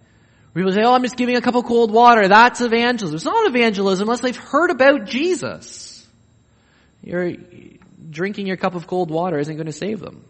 People 0.54 0.72
say, 0.72 0.82
oh, 0.82 0.92
I'm 0.92 1.02
just 1.02 1.16
giving 1.16 1.37
a 1.37 1.40
cup 1.40 1.54
of 1.54 1.64
cold 1.64 1.92
water. 1.92 2.26
That's 2.26 2.61
evangelism. 2.61 3.14
It's 3.14 3.24
not 3.24 3.46
evangelism 3.46 4.08
unless 4.08 4.20
they've 4.20 4.37
heard 4.37 4.70
about 4.70 5.04
Jesus. 5.04 6.06
You're, 7.02 7.34
drinking 8.11 8.46
your 8.46 8.56
cup 8.56 8.74
of 8.74 8.87
cold 8.87 9.11
water 9.11 9.38
isn't 9.38 9.54
going 9.54 9.66
to 9.66 9.72
save 9.72 10.00
them. 10.00 10.24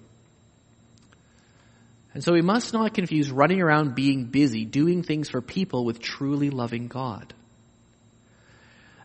And 2.14 2.24
so 2.24 2.32
we 2.32 2.42
must 2.42 2.72
not 2.72 2.94
confuse 2.94 3.30
running 3.30 3.60
around 3.60 3.94
being 3.94 4.24
busy, 4.24 4.64
doing 4.64 5.02
things 5.02 5.28
for 5.28 5.40
people 5.40 5.84
with 5.84 6.00
truly 6.00 6.50
loving 6.50 6.88
God. 6.88 7.32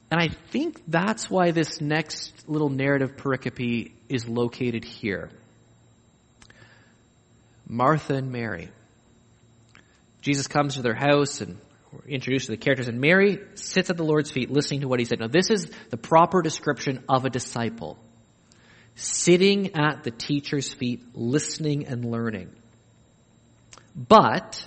And 0.10 0.22
I 0.22 0.30
think 0.30 0.82
that's 0.88 1.30
why 1.30 1.52
this 1.52 1.82
next 1.82 2.48
little 2.48 2.70
narrative 2.70 3.16
pericope 3.18 3.92
is 4.10 4.28
located 4.28 4.84
here. 4.84 5.30
Martha 7.68 8.16
and 8.16 8.32
Mary. 8.32 8.70
Jesus 10.24 10.48
comes 10.48 10.76
to 10.76 10.82
their 10.82 10.96
house 10.96 11.42
and 11.42 11.58
we're 11.92 12.08
introduced 12.08 12.46
to 12.46 12.54
the 12.54 12.58
characters 12.58 12.88
and 12.88 13.00
Mary 13.00 13.40
sits 13.56 13.90
at 13.90 13.98
the 13.98 14.06
Lord's 14.06 14.32
feet 14.32 14.50
listening 14.50 14.82
to 14.82 14.88
what 14.88 15.00
he 15.00 15.06
said. 15.06 15.20
Now 15.20 15.28
this 15.28 15.50
is 15.50 15.70
the 15.90 15.98
proper 15.98 16.42
description 16.42 17.04
of 17.10 17.26
a 17.26 17.30
disciple. 17.30 18.00
Sitting 18.96 19.76
at 19.76 20.04
the 20.04 20.12
teacher's 20.12 20.72
feet, 20.74 21.04
listening 21.14 21.88
and 21.88 22.06
learning. 22.06 22.50
But 23.96 24.66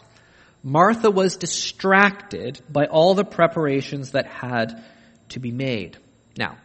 Martha 0.62 1.10
was 1.10 1.36
distracted 1.36 2.60
by 2.68 2.84
all 2.84 3.14
the 3.14 3.24
preparations 3.24 4.12
that 4.12 4.26
had 4.26 4.84
to 5.30 5.40
be 5.40 5.52
made. 5.52 5.96
Now, 6.36 6.56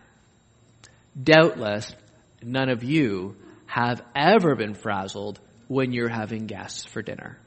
doubtless, 1.21 1.95
none 2.43 2.69
of 2.69 2.83
you 2.83 3.37
have 3.67 4.01
ever 4.13 4.55
been 4.55 4.73
frazzled 4.73 5.39
when 5.67 5.93
you're 5.93 6.09
having 6.09 6.47
guests 6.47 6.83
for 6.83 7.01
dinner, 7.01 7.37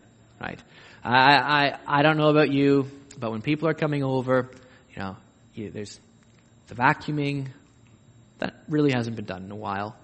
right? 0.41 0.59
I, 1.05 1.37
I, 1.37 1.79
I 1.87 2.03
don't 2.03 2.17
know 2.17 2.31
about 2.31 2.51
you, 2.51 2.91
but 3.19 3.31
when 3.31 3.43
people 3.43 3.69
are 3.69 3.75
coming 3.75 4.03
over, 4.03 4.51
you 4.95 5.03
know, 5.03 5.17
you, 5.55 5.71
there's 5.71 6.01
the 6.69 6.75
vacuuming, 6.75 7.49
that 8.39 8.55
really 8.69 8.93
hasn't 8.93 9.17
been 9.17 9.27
done 9.27 9.45
in 9.45 9.51
a 9.51 9.57
while. 9.57 9.97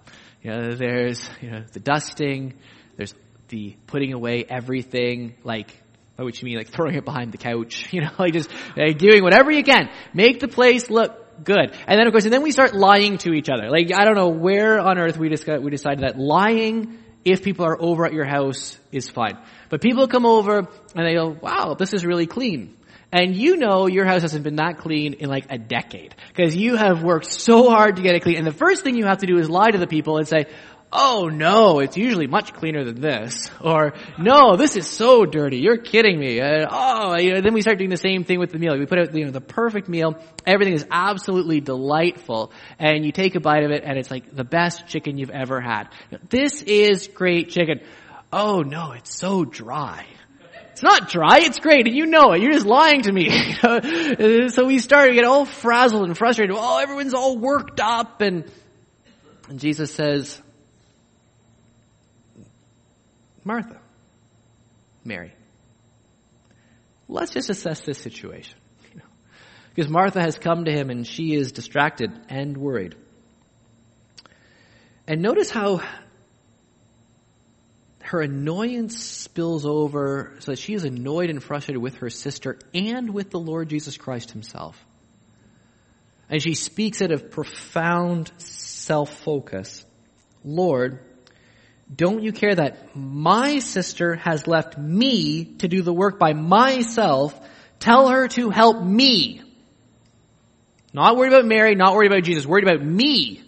You 0.43 0.51
know, 0.51 0.75
there's, 0.75 1.29
you 1.41 1.51
know, 1.51 1.65
the 1.73 1.81
dusting, 1.81 2.55
there's 2.97 3.15
the 3.49 3.77
putting 3.87 4.13
away 4.13 4.45
everything, 4.49 5.35
like, 5.43 5.75
by 6.17 6.25
which 6.25 6.43
you 6.43 6.47
mean 6.47 6.59
like 6.59 6.69
throwing 6.69 6.95
it 6.95 7.05
behind 7.07 7.33
the 7.33 7.39
couch, 7.39 7.89
you 7.93 8.03
know, 8.03 8.11
like 8.19 8.35
just 8.35 8.51
like 8.77 8.99
doing 8.99 9.23
whatever 9.23 9.51
you 9.51 9.65
can. 9.65 9.89
Make 10.13 10.41
the 10.41 10.49
place 10.49 10.91
look 10.91 11.43
good. 11.43 11.75
And 11.87 11.99
then 11.99 12.07
of 12.07 12.13
course, 12.13 12.25
and 12.25 12.33
then 12.33 12.43
we 12.43 12.51
start 12.51 12.75
lying 12.75 13.17
to 13.19 13.33
each 13.33 13.49
other. 13.49 13.71
Like, 13.71 13.91
I 13.95 14.05
don't 14.05 14.17
know 14.17 14.29
where 14.29 14.79
on 14.79 14.99
earth 14.99 15.17
we, 15.17 15.31
discuss, 15.31 15.61
we 15.61 15.71
decided 15.71 16.01
that 16.01 16.19
lying 16.19 16.99
if 17.25 17.43
people 17.43 17.67
are 17.67 17.81
over 17.81 18.07
at 18.07 18.13
your 18.13 18.25
house 18.25 18.79
is 18.93 19.09
fine. 19.09 19.39
But 19.69 19.81
people 19.81 20.09
come 20.09 20.27
over 20.27 20.69
and 20.95 21.07
they 21.07 21.15
go, 21.15 21.29
wow, 21.29 21.75
this 21.75 21.93
is 21.93 22.05
really 22.05 22.27
clean. 22.27 22.77
And 23.13 23.35
you 23.35 23.57
know 23.57 23.89
your 23.89 24.05
house 24.05 24.23
hasn't 24.23 24.45
been 24.45 24.57
that 24.57 24.79
clean 24.79 25.15
in 25.15 25.29
like 25.29 25.47
a 25.51 25.59
decade. 25.59 26.15
Because 26.29 26.55
you 26.55 26.77
have 26.77 27.03
worked 27.03 27.27
so 27.27 27.69
hard 27.69 27.97
to 27.97 28.03
get 28.03 28.15
it 28.15 28.23
clean. 28.23 28.37
And 28.37 28.47
the 28.47 28.53
first 28.53 28.85
thing 28.85 28.97
you 28.97 29.07
have 29.07 29.19
to 29.19 29.27
do 29.27 29.39
is 29.39 29.51
lie 29.51 29.71
to 29.71 29.79
the 29.79 29.89
people 29.89 30.19
and 30.19 30.29
say, 30.29 30.47
oh 30.93 31.29
no, 31.33 31.79
it's 31.79 31.97
usually 31.97 32.27
much 32.27 32.53
cleaner 32.53 32.85
than 32.85 33.01
this. 33.01 33.51
Or, 33.61 33.95
no, 34.19 34.57
this 34.57 34.77
is 34.77 34.89
so 34.89 35.25
dirty. 35.25 35.59
You're 35.59 35.79
kidding 35.79 36.19
me. 36.19 36.41
Uh, 36.41 36.67
oh, 36.71 37.17
you 37.17 37.35
know, 37.35 37.41
then 37.41 37.55
we 37.55 37.63
start 37.63 37.79
doing 37.79 37.91
the 37.91 37.97
same 37.97 38.25
thing 38.25 38.39
with 38.39 38.51
the 38.51 38.59
meal. 38.59 38.77
We 38.79 38.87
put 38.87 38.99
out, 38.99 39.15
you 39.15 39.25
know, 39.25 39.31
the 39.31 39.41
perfect 39.41 39.89
meal. 39.89 40.23
Everything 40.47 40.75
is 40.75 40.87
absolutely 40.91 41.61
delightful. 41.61 42.53
And 42.79 43.05
you 43.05 43.13
take 43.13 43.35
a 43.35 43.41
bite 43.41 43.65
of 43.65 43.71
it 43.71 43.85
and 43.85 43.99
it's 43.99 44.11
like 44.11 44.35
the 44.35 44.45
best 44.45 44.87
chicken 44.89 45.19
you've 45.19 45.31
ever 45.31 45.61
had. 45.61 45.89
This 46.29 46.63
is 46.63 47.09
great 47.09 47.51
chicken. 47.51 47.81
Oh 48.33 48.63
no, 48.63 48.93
it's 48.93 49.15
so 49.15 49.45
dry. 49.45 50.07
It's 50.73 50.83
not 50.83 51.11
dry, 51.11 51.41
it's 51.41 51.59
great, 51.59 51.87
and 51.89 51.95
you 51.95 52.07
know 52.07 52.33
it. 52.33 52.41
You're 52.41 52.53
just 52.53 52.65
lying 52.65 53.03
to 53.03 53.13
me. 53.13 53.29
so 54.49 54.65
we 54.65 54.79
start 54.79 55.09
to 55.09 55.15
get 55.15 55.25
all 55.25 55.45
frazzled 55.45 56.05
and 56.05 56.17
frustrated. 56.17 56.57
Oh, 56.59 56.79
everyone's 56.79 57.13
all 57.13 57.37
worked 57.37 57.81
up 57.81 58.23
and, 58.23 58.51
and 59.49 59.61
Jesus 59.61 59.93
says, 59.93 60.41
Martha, 63.51 63.81
Mary. 65.05 65.33
Let's 67.09 67.33
just 67.33 67.51
assess 67.51 67.81
this 67.81 67.99
situation. 67.99 68.57
Because 69.75 69.91
Martha 69.91 70.21
has 70.21 70.39
come 70.39 70.67
to 70.67 70.71
him 70.71 70.89
and 70.89 71.05
she 71.05 71.35
is 71.35 71.51
distracted 71.51 72.13
and 72.29 72.57
worried. 72.57 72.95
And 75.09 75.21
notice 75.21 75.51
how 75.51 75.83
her 78.03 78.21
annoyance 78.21 79.05
spills 79.05 79.67
over 79.67 80.37
so 80.39 80.53
that 80.53 80.61
she 80.61 80.75
is 80.75 80.85
annoyed 80.85 81.29
and 81.29 81.43
frustrated 81.43 81.83
with 81.83 81.97
her 81.97 82.09
sister 82.09 82.57
and 82.73 83.13
with 83.13 83.31
the 83.31 83.41
Lord 83.41 83.69
Jesus 83.69 83.97
Christ 83.97 84.31
himself. 84.31 84.81
And 86.29 86.41
she 86.41 86.55
speaks 86.55 87.03
out 87.03 87.11
of 87.11 87.33
profound 87.33 88.31
self-focus. 88.39 89.85
Lord, 90.45 91.01
don't 91.95 92.23
you 92.23 92.33
care 92.33 92.55
that 92.55 92.95
my 92.95 93.59
sister 93.59 94.15
has 94.15 94.47
left 94.47 94.79
me 94.79 95.57
to 95.59 95.69
do 95.69 95.83
the 95.83 95.93
work 95.93 96.19
by 96.19 96.33
myself? 96.33 97.39
Tell 97.81 98.09
her 98.09 98.29
to 98.29 98.51
help 98.51 98.81
me. 98.81 99.43
Not 100.93 101.17
worried 101.17 101.33
about 101.33 101.47
Mary, 101.47 101.75
not 101.75 101.95
worried 101.95 102.13
about 102.13 102.25
Jesus, 102.25 102.47
worried 102.47 102.65
about 102.65 102.85
me. 102.85 103.43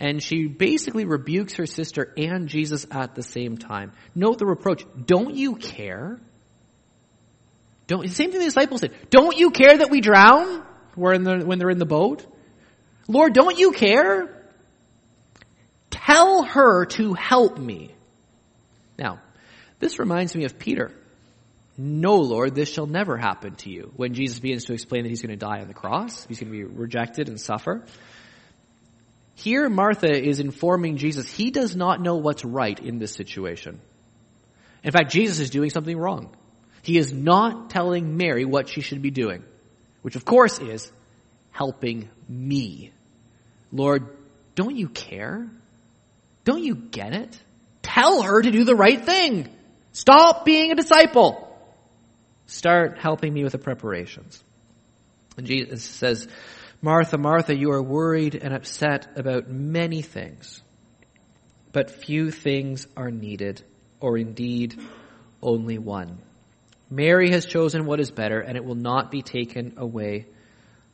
And 0.00 0.22
she 0.22 0.46
basically 0.46 1.04
rebukes 1.04 1.54
her 1.54 1.66
sister 1.66 2.12
and 2.16 2.48
Jesus 2.48 2.86
at 2.90 3.14
the 3.14 3.22
same 3.22 3.56
time. 3.56 3.92
Note 4.14 4.38
the 4.38 4.46
reproach. 4.46 4.84
Don't 5.06 5.34
you 5.34 5.56
care? 5.56 6.20
Don't, 7.86 8.02
the 8.02 8.12
same 8.12 8.30
thing 8.30 8.40
the 8.40 8.46
disciples 8.46 8.80
said. 8.80 8.92
Don't 9.10 9.36
you 9.36 9.50
care 9.50 9.78
that 9.78 9.90
we 9.90 10.00
drown? 10.00 10.64
When 10.94 11.24
they're, 11.24 11.44
when 11.44 11.58
they're 11.58 11.70
in 11.70 11.78
the 11.78 11.86
boat? 11.86 12.26
Lord, 13.08 13.32
don't 13.32 13.58
you 13.58 13.72
care? 13.72 14.43
Tell 16.06 16.42
her 16.42 16.84
to 16.86 17.14
help 17.14 17.58
me. 17.58 17.90
Now, 18.98 19.20
this 19.78 19.98
reminds 19.98 20.34
me 20.34 20.44
of 20.44 20.58
Peter. 20.58 20.92
No, 21.76 22.16
Lord, 22.16 22.54
this 22.54 22.72
shall 22.72 22.86
never 22.86 23.16
happen 23.16 23.56
to 23.56 23.70
you. 23.70 23.92
When 23.96 24.14
Jesus 24.14 24.38
begins 24.38 24.66
to 24.66 24.74
explain 24.74 25.02
that 25.02 25.08
he's 25.08 25.22
going 25.22 25.36
to 25.36 25.44
die 25.44 25.60
on 25.60 25.66
the 25.66 25.74
cross, 25.74 26.26
he's 26.26 26.38
going 26.38 26.52
to 26.52 26.58
be 26.58 26.64
rejected 26.64 27.28
and 27.28 27.40
suffer. 27.40 27.84
Here, 29.34 29.68
Martha 29.68 30.12
is 30.12 30.38
informing 30.40 30.98
Jesus 30.98 31.28
he 31.28 31.50
does 31.50 31.74
not 31.74 32.00
know 32.00 32.16
what's 32.16 32.44
right 32.44 32.78
in 32.78 32.98
this 32.98 33.12
situation. 33.12 33.80
In 34.84 34.92
fact, 34.92 35.10
Jesus 35.10 35.40
is 35.40 35.50
doing 35.50 35.70
something 35.70 35.98
wrong. 35.98 36.36
He 36.82 36.98
is 36.98 37.12
not 37.12 37.70
telling 37.70 38.16
Mary 38.16 38.44
what 38.44 38.68
she 38.68 38.82
should 38.82 39.02
be 39.02 39.10
doing, 39.10 39.42
which 40.02 40.16
of 40.16 40.24
course 40.24 40.60
is 40.60 40.92
helping 41.50 42.10
me. 42.28 42.92
Lord, 43.72 44.06
don't 44.54 44.76
you 44.76 44.88
care? 44.88 45.48
Don't 46.44 46.62
you 46.62 46.74
get 46.74 47.14
it? 47.14 47.38
Tell 47.82 48.22
her 48.22 48.40
to 48.40 48.50
do 48.50 48.64
the 48.64 48.74
right 48.74 49.04
thing. 49.04 49.48
Stop 49.92 50.44
being 50.44 50.72
a 50.72 50.74
disciple. 50.74 51.40
Start 52.46 52.98
helping 52.98 53.32
me 53.32 53.42
with 53.42 53.52
the 53.52 53.58
preparations. 53.58 54.42
And 55.36 55.46
Jesus 55.46 55.82
says, 55.82 56.28
Martha, 56.82 57.16
Martha, 57.16 57.56
you 57.56 57.70
are 57.72 57.82
worried 57.82 58.34
and 58.34 58.54
upset 58.54 59.08
about 59.16 59.48
many 59.48 60.02
things, 60.02 60.60
but 61.72 61.90
few 61.90 62.30
things 62.30 62.86
are 62.96 63.10
needed, 63.10 63.62
or 64.00 64.18
indeed 64.18 64.78
only 65.42 65.78
one. 65.78 66.18
Mary 66.90 67.30
has 67.30 67.46
chosen 67.46 67.86
what 67.86 68.00
is 68.00 68.10
better, 68.10 68.40
and 68.40 68.56
it 68.56 68.64
will 68.64 68.74
not 68.74 69.10
be 69.10 69.22
taken 69.22 69.74
away 69.78 70.26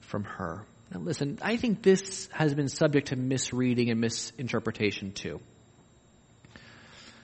from 0.01 0.25
her. 0.25 0.65
Now 0.93 1.01
listen, 1.01 1.39
I 1.43 1.57
think 1.57 1.83
this 1.83 2.29
has 2.33 2.55
been 2.55 2.69
subject 2.69 3.09
to 3.09 3.17
misreading 3.17 3.91
and 3.91 4.01
misinterpretation 4.01 5.13
too. 5.13 5.41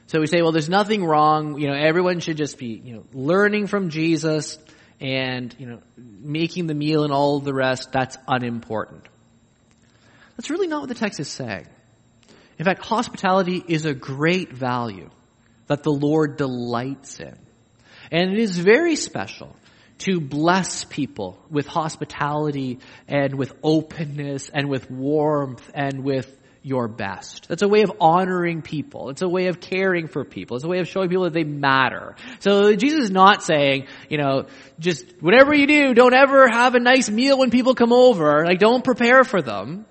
So 0.08 0.20
we 0.20 0.28
say, 0.28 0.40
well, 0.40 0.52
there's 0.52 0.68
nothing 0.68 1.04
wrong, 1.04 1.58
you 1.58 1.66
know, 1.66 1.74
everyone 1.74 2.20
should 2.20 2.36
just 2.36 2.58
be, 2.58 2.80
you 2.84 2.94
know, 2.94 3.04
learning 3.12 3.66
from 3.66 3.90
Jesus 3.90 4.56
and, 5.00 5.54
you 5.58 5.66
know, 5.66 5.82
making 5.96 6.68
the 6.68 6.74
meal 6.74 7.02
and 7.02 7.12
all 7.12 7.40
the 7.40 7.52
rest, 7.52 7.90
that's 7.90 8.16
unimportant. 8.28 9.04
That's 10.36 10.48
really 10.48 10.68
not 10.68 10.80
what 10.80 10.88
the 10.88 10.94
text 10.94 11.18
is 11.18 11.28
saying. 11.28 11.66
In 12.58 12.64
fact, 12.64 12.84
hospitality 12.84 13.62
is 13.66 13.84
a 13.84 13.94
great 13.94 14.52
value 14.52 15.10
that 15.66 15.82
the 15.82 15.92
Lord 15.92 16.36
delights 16.36 17.18
in. 17.18 17.36
And 18.12 18.32
it 18.32 18.38
is 18.38 18.56
very 18.56 18.94
special 18.94 19.56
to 19.98 20.20
bless 20.20 20.84
people 20.84 21.38
with 21.50 21.66
hospitality 21.66 22.80
and 23.08 23.34
with 23.34 23.52
openness 23.62 24.50
and 24.52 24.68
with 24.68 24.90
warmth 24.90 25.70
and 25.74 26.04
with 26.04 26.30
your 26.62 26.88
best. 26.88 27.46
That's 27.48 27.62
a 27.62 27.68
way 27.68 27.82
of 27.82 27.92
honoring 28.00 28.60
people. 28.60 29.10
It's 29.10 29.22
a 29.22 29.28
way 29.28 29.46
of 29.46 29.60
caring 29.60 30.08
for 30.08 30.24
people. 30.24 30.56
It's 30.56 30.64
a 30.64 30.68
way 30.68 30.80
of 30.80 30.88
showing 30.88 31.08
people 31.08 31.22
that 31.22 31.32
they 31.32 31.44
matter. 31.44 32.16
So 32.40 32.74
Jesus 32.74 33.04
is 33.04 33.10
not 33.12 33.44
saying, 33.44 33.86
you 34.10 34.18
know, 34.18 34.46
just 34.80 35.22
whatever 35.22 35.54
you 35.54 35.68
do, 35.68 35.94
don't 35.94 36.12
ever 36.12 36.48
have 36.48 36.74
a 36.74 36.80
nice 36.80 37.08
meal 37.08 37.38
when 37.38 37.50
people 37.50 37.76
come 37.76 37.92
over. 37.92 38.44
Like 38.44 38.58
don't 38.58 38.82
prepare 38.82 39.22
for 39.22 39.40
them. 39.40 39.86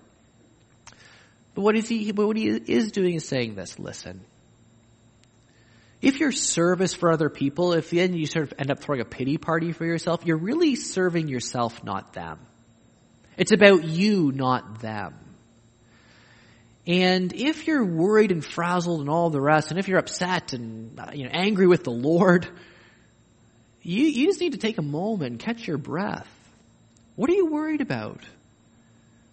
But 1.53 1.61
what 1.61 1.77
is 1.77 1.87
he, 1.87 2.11
what 2.11 2.35
he 2.35 2.47
is 2.49 2.91
doing 2.91 3.15
is 3.15 3.25
saying 3.25 3.55
this, 3.55 3.79
listen. 3.79 4.19
If 6.01 6.19
your 6.19 6.31
service 6.31 6.93
for 6.93 7.11
other 7.11 7.29
people, 7.29 7.73
if 7.73 7.89
then 7.89 8.13
you 8.13 8.25
sort 8.25 8.51
of 8.51 8.53
end 8.59 8.71
up 8.71 8.79
throwing 8.79 9.01
a 9.01 9.05
pity 9.05 9.37
party 9.37 9.71
for 9.71 9.85
yourself, 9.85 10.25
you're 10.25 10.37
really 10.37 10.75
serving 10.75 11.27
yourself, 11.27 11.83
not 11.83 12.13
them. 12.13 12.39
It's 13.37 13.51
about 13.51 13.83
you, 13.83 14.31
not 14.31 14.79
them. 14.79 15.13
And 16.87 17.33
if 17.33 17.65
you're 17.65 17.83
worried 17.83 18.31
and 18.31 18.45
frazzled 18.45 19.01
and 19.01 19.09
all 19.09 19.29
the 19.29 19.41
rest, 19.41 19.71
and 19.71 19.79
if 19.79 19.87
you're 19.87 19.97
upset 19.97 20.53
and 20.53 20.99
you 21.13 21.23
know, 21.23 21.31
angry 21.33 21.65
with 21.65 21.83
the 21.83 21.91
Lord, 21.91 22.47
you, 23.81 24.03
you 24.03 24.27
just 24.27 24.39
need 24.39 24.51
to 24.51 24.59
take 24.59 24.77
a 24.77 24.83
moment 24.83 25.31
and 25.31 25.39
catch 25.39 25.67
your 25.67 25.77
breath. 25.77 26.29
What 27.15 27.29
are 27.29 27.33
you 27.33 27.47
worried 27.47 27.81
about? 27.81 28.21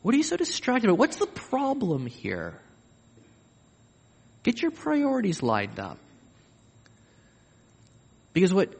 What 0.03 0.15
are 0.15 0.19
you 0.19 0.25
so 0.25 0.37
distracted 0.37 0.89
about? 0.89 0.99
What's 0.99 1.17
the 1.17 1.27
problem 1.27 2.07
here? 2.07 2.55
Get 4.43 4.63
your 4.63 4.71
priorities 4.71 5.43
lined 5.43 5.79
up. 5.79 5.99
Because 8.33 8.53
what 8.53 8.75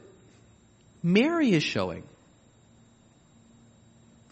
Mary 1.03 1.53
is 1.53 1.63
showing 1.63 2.05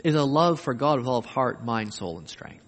is 0.02 0.14
a 0.14 0.24
love 0.24 0.60
for 0.60 0.74
God 0.74 0.98
with 0.98 1.06
all 1.06 1.18
of 1.18 1.26
heart, 1.26 1.64
mind, 1.64 1.92
soul, 1.92 2.18
and 2.18 2.28
strength. 2.28 2.64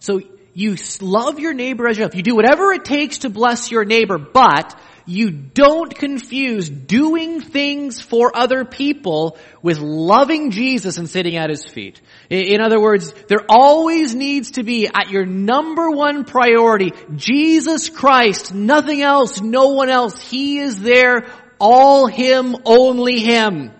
So 0.00 0.20
you 0.54 0.76
love 1.00 1.38
your 1.38 1.54
neighbor 1.54 1.88
as 1.88 1.96
yourself. 1.96 2.14
You 2.14 2.22
do 2.22 2.34
whatever 2.34 2.72
it 2.72 2.84
takes 2.84 3.18
to 3.18 3.30
bless 3.30 3.70
your 3.70 3.84
neighbor, 3.84 4.18
but 4.18 4.78
you 5.08 5.30
don't 5.30 5.94
confuse 5.94 6.68
doing 6.68 7.40
things 7.40 7.98
for 7.98 8.36
other 8.36 8.66
people 8.66 9.38
with 9.62 9.78
loving 9.78 10.50
Jesus 10.50 10.98
and 10.98 11.08
sitting 11.08 11.36
at 11.36 11.48
his 11.48 11.64
feet. 11.64 12.00
In 12.28 12.60
other 12.60 12.78
words, 12.78 13.14
there 13.26 13.44
always 13.48 14.14
needs 14.14 14.52
to 14.52 14.62
be 14.62 14.86
at 14.86 15.08
your 15.08 15.24
number 15.24 15.90
one 15.90 16.24
priority, 16.24 16.92
Jesus 17.16 17.88
Christ, 17.88 18.52
nothing 18.52 19.00
else, 19.00 19.40
no 19.40 19.68
one 19.68 19.88
else. 19.88 20.20
He 20.20 20.58
is 20.58 20.78
there, 20.78 21.26
all 21.58 22.06
Him, 22.06 22.56
only 22.66 23.18
Him. 23.18 23.70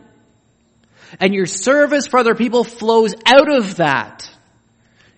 And 1.21 1.35
your 1.35 1.47
service 1.47 2.07
for 2.07 2.21
other 2.21 2.35
people 2.35 2.65
flows 2.65 3.15
out 3.27 3.53
of 3.55 3.77
that. 3.77 4.31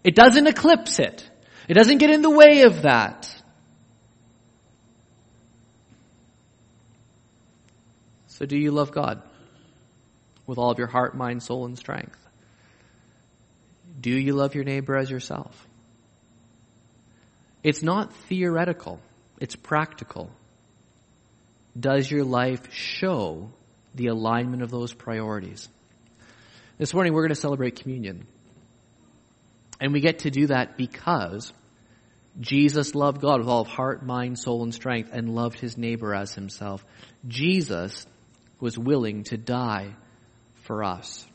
It 0.02 0.16
doesn't 0.16 0.48
eclipse 0.48 0.98
it. 0.98 1.28
It 1.68 1.74
doesn't 1.74 1.98
get 1.98 2.10
in 2.10 2.22
the 2.22 2.30
way 2.30 2.62
of 2.62 2.82
that. 2.82 3.32
So 8.40 8.46
do 8.46 8.56
you 8.56 8.70
love 8.70 8.90
God 8.90 9.22
with 10.46 10.56
all 10.56 10.70
of 10.70 10.78
your 10.78 10.86
heart, 10.86 11.14
mind, 11.14 11.42
soul, 11.42 11.66
and 11.66 11.76
strength? 11.78 12.18
Do 14.00 14.10
you 14.10 14.32
love 14.32 14.54
your 14.54 14.64
neighbor 14.64 14.96
as 14.96 15.10
yourself? 15.10 15.68
It's 17.62 17.82
not 17.82 18.14
theoretical. 18.14 18.98
It's 19.38 19.56
practical. 19.56 20.30
Does 21.78 22.10
your 22.10 22.24
life 22.24 22.72
show 22.72 23.50
the 23.94 24.06
alignment 24.06 24.62
of 24.62 24.70
those 24.70 24.94
priorities? 24.94 25.68
This 26.78 26.94
morning 26.94 27.12
we're 27.12 27.24
going 27.24 27.34
to 27.34 27.40
celebrate 27.40 27.76
communion. 27.76 28.26
And 29.78 29.92
we 29.92 30.00
get 30.00 30.20
to 30.20 30.30
do 30.30 30.46
that 30.46 30.78
because 30.78 31.52
Jesus 32.40 32.94
loved 32.94 33.20
God 33.20 33.40
with 33.40 33.48
all 33.48 33.60
of 33.60 33.68
heart, 33.68 34.02
mind, 34.02 34.38
soul, 34.38 34.62
and 34.62 34.72
strength 34.72 35.10
and 35.12 35.34
loved 35.34 35.58
his 35.58 35.76
neighbor 35.76 36.14
as 36.14 36.32
himself. 36.32 36.82
Jesus 37.28 38.06
was 38.60 38.78
willing 38.78 39.24
to 39.24 39.36
die 39.36 39.94
for 40.62 40.84
us. 40.84 41.26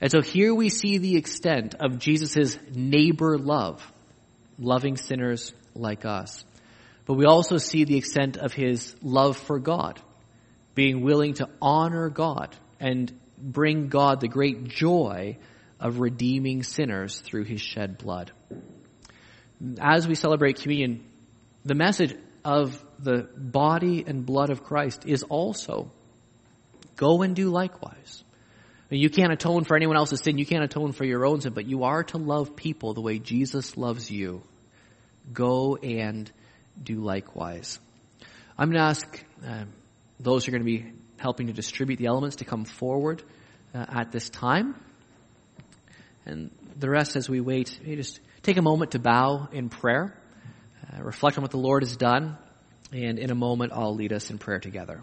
And 0.00 0.10
so 0.10 0.20
here 0.20 0.54
we 0.54 0.68
see 0.68 0.98
the 0.98 1.16
extent 1.16 1.74
of 1.78 1.98
Jesus' 1.98 2.58
neighbor 2.74 3.38
love, 3.38 3.90
loving 4.58 4.96
sinners 4.96 5.52
like 5.74 6.04
us. 6.04 6.44
But 7.06 7.14
we 7.14 7.26
also 7.26 7.58
see 7.58 7.84
the 7.84 7.96
extent 7.96 8.36
of 8.36 8.52
his 8.52 8.94
love 9.02 9.36
for 9.36 9.58
God, 9.58 10.00
being 10.74 11.02
willing 11.02 11.34
to 11.34 11.48
honor 11.60 12.08
God 12.08 12.56
and 12.80 13.12
bring 13.38 13.88
God 13.88 14.20
the 14.20 14.28
great 14.28 14.64
joy 14.64 15.36
of 15.78 16.00
redeeming 16.00 16.62
sinners 16.62 17.18
through 17.20 17.44
his 17.44 17.60
shed 17.60 17.98
blood. 17.98 18.32
As 19.80 20.08
we 20.08 20.14
celebrate 20.14 20.60
communion, 20.60 21.04
the 21.64 21.74
message 21.74 22.14
of 22.44 22.82
the 22.98 23.28
body 23.36 24.04
and 24.06 24.24
blood 24.24 24.50
of 24.50 24.64
Christ 24.64 25.04
is 25.06 25.22
also 25.22 25.90
go 26.96 27.22
and 27.22 27.34
do 27.34 27.50
likewise. 27.50 28.24
You 28.90 29.10
can't 29.10 29.32
atone 29.32 29.64
for 29.64 29.76
anyone 29.76 29.96
else's 29.96 30.20
sin. 30.20 30.38
You 30.38 30.46
can't 30.46 30.62
atone 30.62 30.92
for 30.92 31.04
your 31.04 31.26
own 31.26 31.40
sin, 31.40 31.52
but 31.52 31.66
you 31.66 31.84
are 31.84 32.04
to 32.04 32.18
love 32.18 32.54
people 32.54 32.94
the 32.94 33.00
way 33.00 33.18
Jesus 33.18 33.76
loves 33.76 34.10
you. 34.10 34.42
Go 35.32 35.76
and 35.76 36.30
do 36.80 37.00
likewise. 37.00 37.78
I'm 38.56 38.68
going 38.70 38.78
to 38.78 38.84
ask 38.84 39.24
uh, 39.44 39.64
those 40.20 40.44
who 40.44 40.50
are 40.50 40.58
going 40.58 40.66
to 40.66 40.84
be 40.84 40.92
helping 41.16 41.46
to 41.46 41.52
distribute 41.52 41.96
the 41.96 42.06
elements 42.06 42.36
to 42.36 42.44
come 42.44 42.64
forward 42.64 43.22
uh, 43.74 43.84
at 43.88 44.12
this 44.12 44.28
time. 44.28 44.76
And 46.26 46.50
the 46.78 46.88
rest 46.88 47.16
as 47.16 47.28
we 47.28 47.40
wait, 47.40 47.78
just 47.84 48.20
take 48.42 48.56
a 48.56 48.62
moment 48.62 48.92
to 48.92 48.98
bow 48.98 49.48
in 49.52 49.70
prayer, 49.70 50.16
uh, 50.92 51.02
reflect 51.02 51.38
on 51.38 51.42
what 51.42 51.50
the 51.50 51.58
Lord 51.58 51.82
has 51.82 51.96
done, 51.96 52.36
and 52.92 53.18
in 53.18 53.30
a 53.30 53.34
moment 53.34 53.72
I'll 53.74 53.94
lead 53.94 54.12
us 54.12 54.30
in 54.30 54.38
prayer 54.38 54.60
together. 54.60 55.02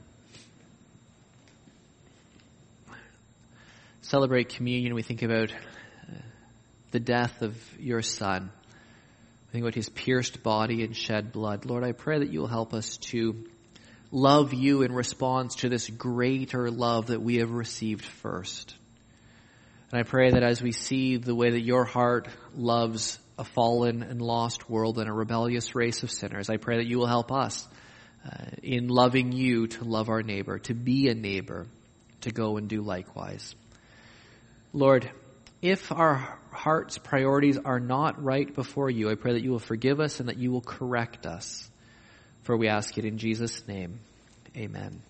Celebrate 4.11 4.49
communion, 4.49 4.93
we 4.93 5.03
think 5.03 5.21
about 5.21 5.53
uh, 5.53 6.15
the 6.91 6.99
death 6.99 7.41
of 7.41 7.55
your 7.79 8.01
Son. 8.01 8.51
We 9.45 9.51
think 9.53 9.63
about 9.63 9.73
his 9.73 9.87
pierced 9.87 10.43
body 10.43 10.83
and 10.83 10.93
shed 10.93 11.31
blood. 11.31 11.63
Lord, 11.63 11.85
I 11.85 11.93
pray 11.93 12.19
that 12.19 12.29
you 12.29 12.41
will 12.41 12.47
help 12.47 12.73
us 12.73 12.97
to 12.97 13.45
love 14.11 14.53
you 14.53 14.81
in 14.81 14.91
response 14.91 15.55
to 15.61 15.69
this 15.69 15.89
greater 15.89 16.69
love 16.69 17.07
that 17.07 17.21
we 17.21 17.37
have 17.37 17.51
received 17.51 18.03
first. 18.03 18.75
And 19.93 20.01
I 20.01 20.03
pray 20.03 20.31
that 20.31 20.43
as 20.43 20.61
we 20.61 20.73
see 20.73 21.15
the 21.15 21.33
way 21.33 21.51
that 21.51 21.61
your 21.61 21.85
heart 21.85 22.27
loves 22.53 23.17
a 23.39 23.45
fallen 23.45 24.03
and 24.03 24.21
lost 24.21 24.69
world 24.69 24.99
and 24.99 25.07
a 25.07 25.13
rebellious 25.13 25.73
race 25.73 26.03
of 26.03 26.11
sinners, 26.11 26.49
I 26.49 26.57
pray 26.57 26.79
that 26.79 26.85
you 26.85 26.97
will 26.97 27.07
help 27.07 27.31
us 27.31 27.65
uh, 28.25 28.47
in 28.61 28.89
loving 28.89 29.31
you 29.31 29.67
to 29.67 29.85
love 29.85 30.09
our 30.09 30.21
neighbor, 30.21 30.59
to 30.59 30.73
be 30.73 31.07
a 31.07 31.15
neighbor, 31.15 31.65
to 32.19 32.31
go 32.31 32.57
and 32.57 32.67
do 32.67 32.81
likewise. 32.81 33.55
Lord, 34.73 35.09
if 35.61 35.91
our 35.91 36.39
heart's 36.51 36.97
priorities 36.97 37.57
are 37.57 37.79
not 37.79 38.23
right 38.23 38.53
before 38.53 38.89
you, 38.89 39.09
I 39.09 39.15
pray 39.15 39.33
that 39.33 39.43
you 39.43 39.51
will 39.51 39.59
forgive 39.59 39.99
us 39.99 40.19
and 40.19 40.29
that 40.29 40.37
you 40.37 40.51
will 40.51 40.61
correct 40.61 41.25
us. 41.25 41.69
For 42.43 42.55
we 42.55 42.67
ask 42.67 42.97
it 42.97 43.05
in 43.05 43.17
Jesus' 43.17 43.67
name. 43.67 43.99
Amen. 44.55 45.01